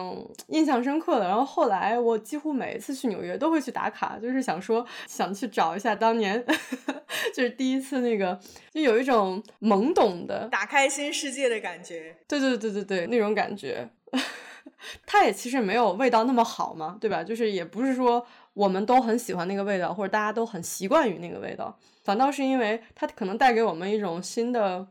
[0.50, 1.28] 印象深刻的。
[1.28, 6.46] 然后后来我几乎每一次去纽约都会去打卡，就是想说想去找一下当年，
[7.34, 8.40] 就是第一次那个，
[8.72, 12.16] 就有一种懵懂的打开新世界的感觉。
[12.28, 13.90] 对对对对对，那种感觉，
[15.08, 17.24] 它也其实没有味道那么好嘛，对吧？
[17.24, 18.24] 就是也不是说
[18.58, 21.78] 我们都很喜欢那个味道，或者大家都很习惯于那个味道。
[22.04, 24.88] 反倒是因为它可能带给我们一种新的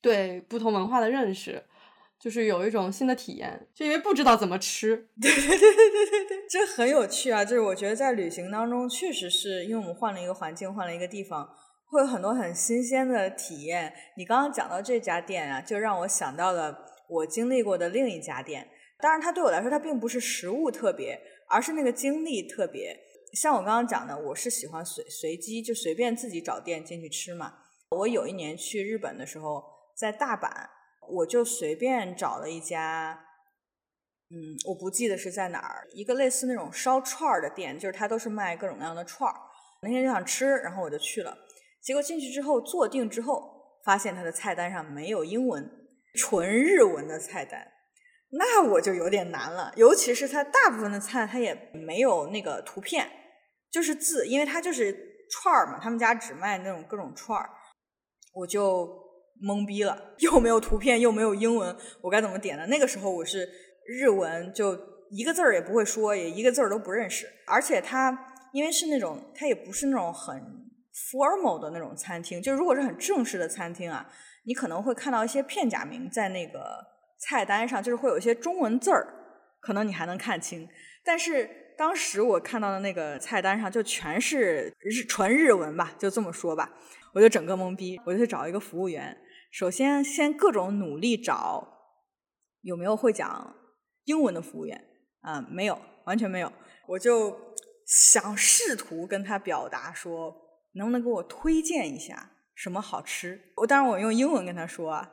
[0.00, 1.62] 对不同文化的认识，
[2.18, 5.08] 就是有一种新的体验，就因为不知道怎么吃。
[5.20, 7.44] 对对对对对对对，这很有趣啊！
[7.44, 11.46] 就是我觉得在旅行当中，确实是因为我们换了一个环境，换了一个地方，
[11.90, 13.92] 会有很多很新鲜的体验。
[14.16, 18.66] 你刚刚讲到这家店啊，就让我想到了我经历过的另一家店。
[18.98, 21.20] 当然，它对我来说，它并不是食物特别，
[21.52, 22.98] 而是那个经历特别。
[23.34, 27.52] 像我刚刚讲的，我是喜欢随随机就随便自己找店进去吃嘛。
[27.90, 29.62] 我有一年去日本的时候，
[29.94, 30.50] 在大阪，
[31.10, 33.26] 我就随便找了一家，
[34.30, 39.36] 嗯，我不记得是在哪儿，一个类似那种烧串儿的店，就是它都是卖各种各样的串儿。
[39.82, 41.36] 那天就想吃，然后我就去了。
[41.82, 45.70] 结果进去之后坐定之后，发现它的菜单上没有英文，
[46.14, 47.71] 纯日文的菜单。
[48.32, 53.08] 那我就有点难了，尤其是它大部分的菜它也没有那个图片。
[53.70, 54.94] 就是字，因为它就是
[55.30, 57.48] 串儿嘛，他们家只卖那种各种串儿，
[58.34, 58.86] 我就
[59.42, 62.66] 懵逼了， 又没有图片，又没有英文，我该怎么点呢？
[62.66, 63.48] 那个时候我是
[63.86, 64.78] 日文，就
[65.10, 70.38] 一个字儿也不会说，也一个字儿都不认识，而且它因为是那种，它也不是那种很
[71.10, 74.06] formal 的那种餐厅，就如果是很正式的餐厅啊，
[74.44, 76.91] 你可能会看到一些片假名在那个
[77.22, 79.06] 菜单上，就是会有一些中文字儿，
[79.60, 80.68] 可能你还能看清，
[81.04, 81.58] 但是。
[81.74, 86.70] 当时我看到的那个菜单上就全是日纯日文吧，就这么说吧，
[87.14, 89.16] 我就整个懵逼，我就去找一个服务员。
[89.50, 91.66] 首先先各种努力找
[92.60, 93.56] 有没有会讲
[94.04, 94.84] 英文的服务员，
[95.22, 96.52] 啊，没有，完全没有。
[96.86, 97.34] 我就
[97.86, 100.32] 想试图跟他表达说，
[100.74, 103.40] 能不能给我推荐一下什么好吃？
[103.56, 105.10] 我当然我用英文跟他说啊，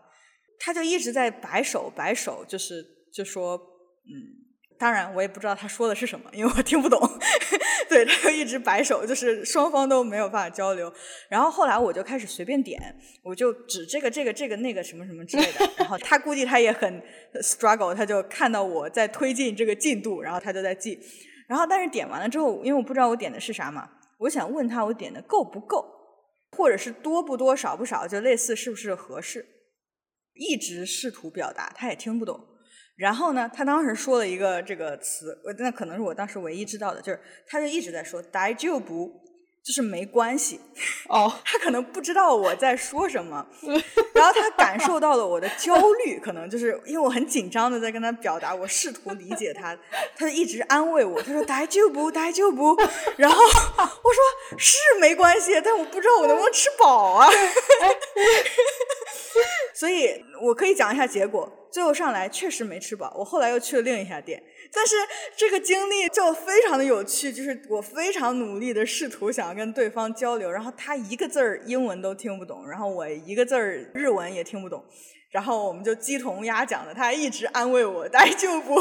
[0.60, 3.58] 他就一直在摆手摆手，就是就说，
[4.06, 4.38] 嗯。
[4.78, 6.98] 当然，我也不知道他说的是什么，因为我听不懂。
[7.90, 10.90] 对，他就一直摆手，就是双方都没有办法交流。
[11.30, 12.82] 然后后来我就开始随便点，
[13.22, 15.70] 我就指这个、这个、这个、那个什么什么之类的。
[15.80, 17.04] 然后他估计他也很
[17.44, 20.98] struggle，他就看到我在推进这个进度，然后他就在记。
[21.50, 23.86] 然后但是点完了之后，因为我不知道我点的是啥嘛，
[24.20, 25.86] 我想问他我点的够不够，
[26.56, 29.46] 或者是多不多、少不少，就类似是不是合适。
[30.40, 32.40] 一直试图表达，他也听不懂。
[32.96, 39.10] 然后呢，他当时说了一个这个词，那可能是我当时唯一知道的，就是他就一直在说“大就不”，
[39.64, 40.60] 就是没关系。
[41.08, 43.46] 哦， 他可能不知道我在说什么，
[44.14, 49.74] 然后他感受到了我的焦虑，可能就是因为我很紧张的在跟他表达，我试图理解他，
[50.18, 52.76] 他就一直安慰我，他说“大就不，大就不”，
[53.16, 57.30] 然后我说是没关系，但我不知道我能不能吃饱啊。
[59.74, 61.52] 所以我可以讲一下结果。
[61.72, 64.42] 最后上来确实没吃饱，我后来又去了另一家店，
[64.74, 64.96] 但是
[65.38, 74.84] 这个经历就非常的有趣，就是我非常努力的试图想要跟对方交流，然后他一个字儿英文都听不懂，然后我一个字儿日文也听不懂，
[75.30, 78.74] 然后我们就鸡同鸭讲的，他还一直安慰我，大就不，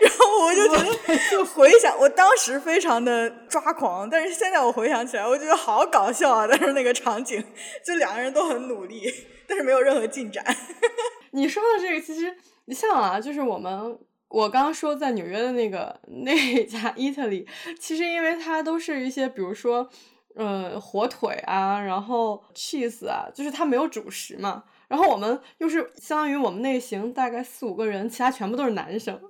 [0.00, 7.40] 然后我就觉得就回想我当时非常的抓狂，但是现在我回想起来，我觉得好搞笑啊，但是那个场景，
[7.86, 9.14] 就两个人都很努力，
[9.48, 10.44] 但是没有任何进展。
[11.32, 12.34] 你说的这个其实
[12.66, 17.46] 你像啊，就是我们我刚刚说在纽约的那个 那家 Italy，
[17.78, 19.88] 其实因为它都是一些比如说
[20.34, 24.64] 呃火腿啊，然后 cheese 啊，就是它没有主食嘛。
[24.88, 29.20] 然后我们又是相当于我们那行大概四五个人，其他全部都是男生。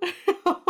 [0.45, 0.66] 然 后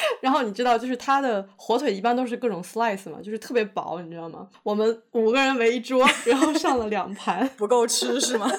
[0.44, 4.48] 你知道，就是他的火腿一般都是各种 slice 嘛，就是特别薄，你知道吗？
[4.62, 8.50] 我们五个人围一桌，然后上了两盘，不够吃是吗？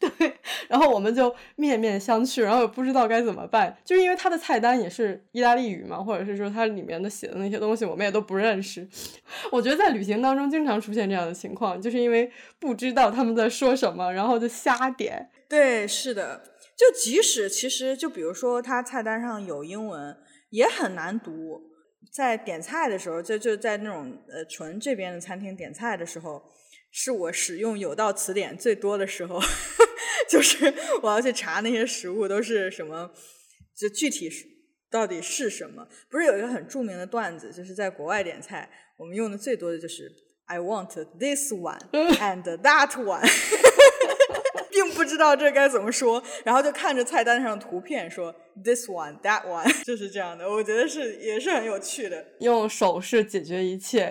[0.00, 0.32] 对，
[0.68, 8.88] 然后我们就面面相觑，然后也不知道该怎么办，就是因为他的菜单也是意大利语嘛，或者是说它里面的写的那些东西我们也都不认识。
[9.50, 12.30] 我觉得在旅行当中经常出现这样的情况，就是因为
[12.60, 15.28] 不知道他们在说什么，然后就瞎点。
[15.48, 16.42] 对，是的，
[16.76, 20.16] 就即使其实就比如说他菜单上有英文，
[20.50, 21.60] 也很难读。
[22.12, 26.42] 在点菜的时候，就就在那种呃纯这边的餐厅点菜的时候。
[26.90, 29.38] 是我使用有道词典最多的时候，
[30.26, 30.72] 就是
[31.02, 33.10] 我要去查那些食物都是什么，
[33.76, 34.46] 就具体是
[34.90, 35.86] 到底是什么。
[36.10, 40.10] 不是有一个很著名的段子，就是在国外点菜，我们用的最多的就是
[40.46, 43.30] I want this one and that one，
[44.72, 50.48] 并不知道这该怎么说，然后就看着菜单上的图片说 this one that one， 就是这样的。
[50.50, 54.10] 我觉得是也是很有趣的，用手势解决一切。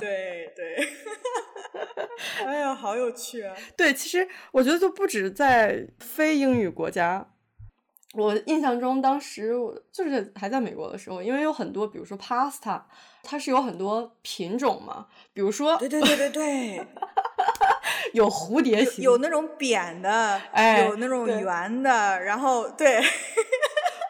[0.00, 0.88] 对对。
[2.44, 3.54] 哎呀，好有趣啊！
[3.76, 7.26] 对，其实我觉得就不止在非英语国家，
[8.14, 12.82] 我印象中当时我就是还在美国的时候，因为有很多，比如说 pasta，
[13.22, 16.86] 它是有很多品种嘛，比如说，对对对对对，
[18.14, 23.00] 有蝴蝶形，有那种扁的，哎，有那种圆的，然后对，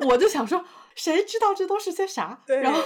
[0.00, 0.64] 我就想说，
[0.94, 2.40] 谁知道这都是些啥？
[2.46, 2.80] 对，然后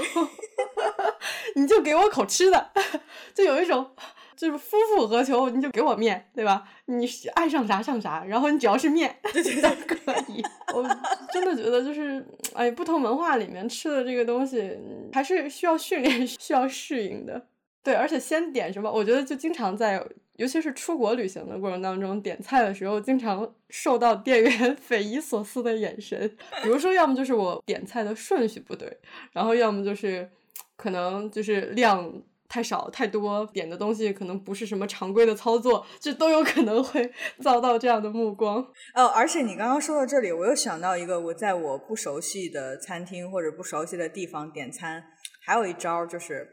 [1.56, 2.70] 你就给我口吃的，
[3.34, 3.90] 就有一种。
[4.38, 5.50] 就是夫复何求？
[5.50, 6.62] 你就给我面，对吧？
[6.84, 9.42] 你爱上啥上啥，然后你只要是面，就
[9.84, 10.40] 可以。
[10.72, 10.88] 我
[11.32, 14.78] 真的觉得，就是哎，不同文化里面吃的这个东西，
[15.12, 17.48] 还是需要训练、需要适应的。
[17.88, 19.98] 对，而且先点什么，我觉得就经常在，
[20.36, 26.30] 尤其是出国旅行的过程当中，点菜的时候，经常受到店员 匪夷所思的眼神。
[26.62, 28.94] 比如说，要么就是我点菜的顺序不对，
[29.32, 30.30] 然后要么就是
[30.76, 32.12] 可能就是量。
[32.50, 37.12] 太少太多点的东西可能不是什么常规的操作，这都有可能会
[37.42, 38.56] 遭到这样的目光。
[38.94, 45.04] 哦，而且你刚刚说到这里，我又想到一个，我在我不熟悉的餐厅或者不熟悉的地方点餐，
[45.44, 46.48] 还有一招就是，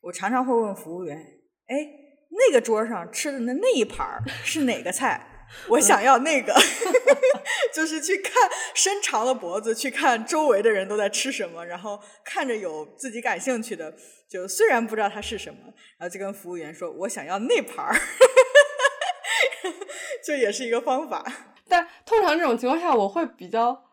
[0.00, 1.16] 我常常会问服务员
[1.68, 1.76] ：“哎，
[2.30, 4.06] 那个桌上吃的那那一盘
[4.44, 5.26] 是哪个菜？
[5.68, 6.54] 我想要那个。
[7.74, 13.94] ”就是去看伸长了脖子去看周围的人都在吃什么，然后看着有自己感兴趣的。
[14.28, 15.58] 就虽然不知道它是什么，
[15.98, 17.94] 然后就跟服务员说：“我想要那盘儿。
[20.24, 21.24] ”这也是一个方法。
[21.68, 23.87] 但通常这种情况下，我会比较，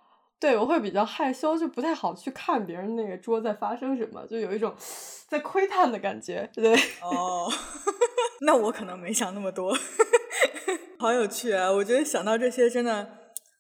[0.46, 4.72] 对我会比较害羞，就不太好去看别人那个桌在发生什么，就有一种
[5.28, 6.72] 在窥探的感觉，对。
[7.02, 7.52] 哦，
[8.46, 9.76] 那我可能没想那么多。
[11.00, 11.72] 好有趣啊！
[11.72, 13.10] 我觉得想到这些，真的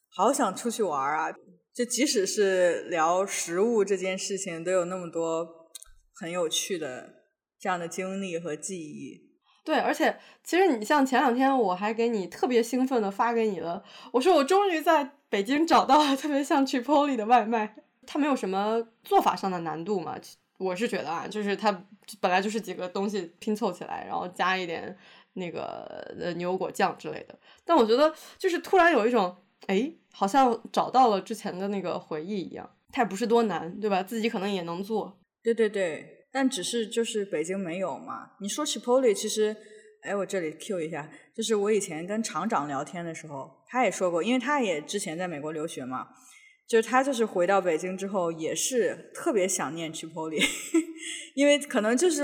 [0.09, 1.33] 好想出去玩啊！
[1.73, 5.65] 就即使是聊食物这件事情，都有那么多。
[6.13, 7.09] 很有趣的
[7.59, 9.24] 这样的经历和记忆，
[9.65, 20.15] 对，而且其实你像前两天我还给你特别兴奋的发给你了，我说我终于在北京找到了特别像 Chipotle 的外卖，它没有什么做法上的难度嘛，
[20.59, 21.83] 我是觉得啊，就是它
[22.21, 24.95] 本来就是几个东西拼凑起来，然后加一点
[25.33, 27.35] 那个呃牛油果酱之类的。
[27.65, 29.35] 但我觉得就是突然有一种，
[29.65, 32.69] 哎，好像找到了之前的那个回忆一样。
[32.91, 34.01] 它也不是多难，对吧？
[34.01, 35.17] 自己可能也能做。
[35.43, 38.31] 对对对，但只是就是北京没有嘛。
[38.41, 39.55] 你说 Chipotle，其实，
[40.01, 46.09] 哎，我这里 Q 一下，就是我以前跟厂长聊天的时候，他也说过，因为他也之前在美国留学嘛。
[46.67, 50.45] 就是他，就是回到北京之后，也是特别想念 Chipotle，
[51.35, 52.23] 因为可能就是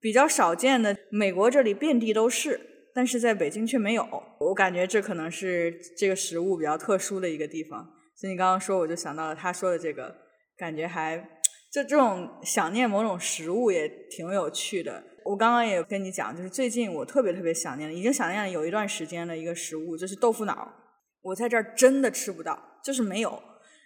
[0.00, 2.58] 比较少见的，美国这里遍地都是，
[2.92, 4.04] 但是在北京却没有。
[4.40, 7.88] 我感觉这可能是这个食物比较特殊的一个地方。
[8.16, 10.12] 所以你刚刚说，我就想到了他说的这个，
[10.56, 11.37] 感觉还
[11.70, 15.02] 就这种想念某种食物也挺有趣的。
[15.24, 20.72] 我刚刚也跟你讲，就是最近我特别特别想念，已经想念了有一段时间的一个食物，就是豆腐脑。
[21.20, 23.42] 我在这儿真的吃不到，就是没有。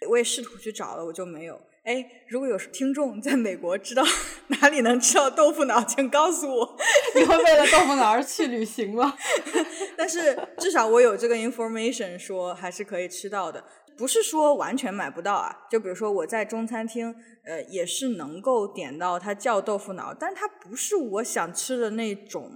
[0.09, 1.59] 我也试图去找了，我就没有。
[1.83, 4.01] 哎，如果有听众在美国知道
[4.47, 6.77] 哪里能吃到豆腐脑，请告诉我。
[7.15, 9.17] 你会为了豆腐脑而去旅行吗？
[9.97, 13.61] 但是至少我有这个 information，说还是可以吃到的，
[13.97, 15.53] 不是说完全买不到啊。
[15.69, 17.13] 就比如说我在中餐厅，
[17.43, 22.49] 呃，也是能够点到它叫豆腐脑，但它不是我想吃的那种。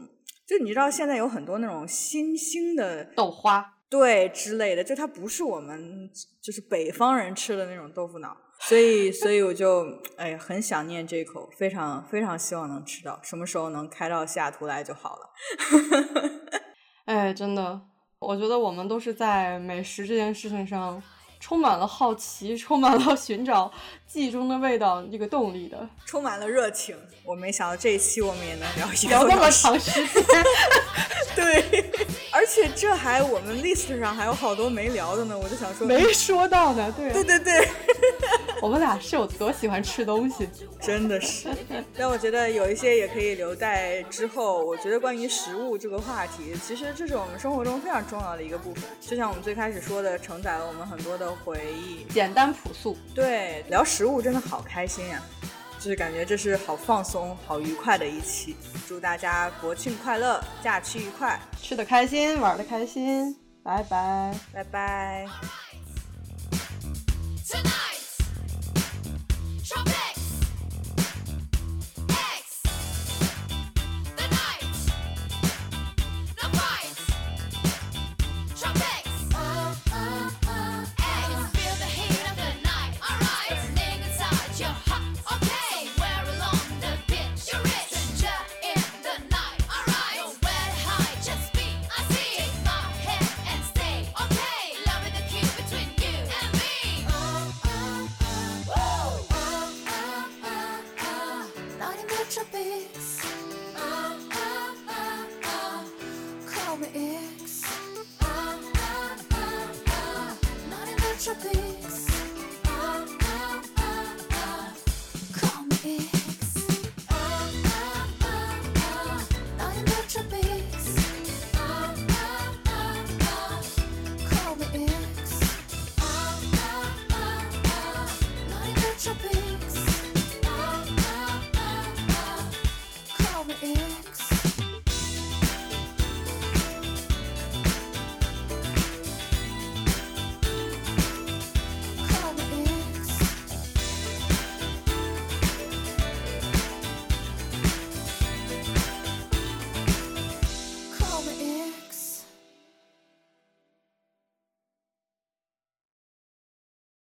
[0.47, 3.73] 就你知道现在有很多那种新兴的豆花。
[3.89, 6.11] 对之类的，就它不是我们
[6.41, 15.29] 就是北方人吃的那种豆腐脑，所以所以我就哎很想念这口，非常非常希望能吃到，什么时候能开到西雅图来就好了。
[17.07, 17.79] 哎，真的，
[18.19, 21.01] 我觉得我们都是在美食这件事情上。
[21.39, 23.71] 充满了好奇， 充满了寻找
[24.07, 26.95] 记忆中的味道这个动力的，充满了热情。
[27.23, 30.43] 我没想到这一期我们也能聊一聊那么长时间，
[31.35, 31.91] 对，
[32.31, 35.37] 而且这还我们 list 上还有好多没聊的呢。
[35.37, 37.69] 我就想说，没说到呢，对，对对对，
[38.61, 40.49] 我们俩是有多喜欢吃东西，
[40.81, 41.49] 真的是。
[41.95, 44.65] 但我觉得有一些也可以留在之后。
[44.65, 48.83] 我觉得关于食物这个话题，其实这是我们生活中非常重要的一个部分。
[48.99, 51.27] 就像我们最开始说的，承载了我们很多的。
[51.45, 55.21] 回忆简单朴素，对，聊食物真的好开心呀，
[55.77, 58.55] 就是感觉这是好放松、好愉快的一期。
[58.87, 65.27] 祝大家国庆快乐，假期愉快，吃的开心，玩的开心，拜拜，拜拜。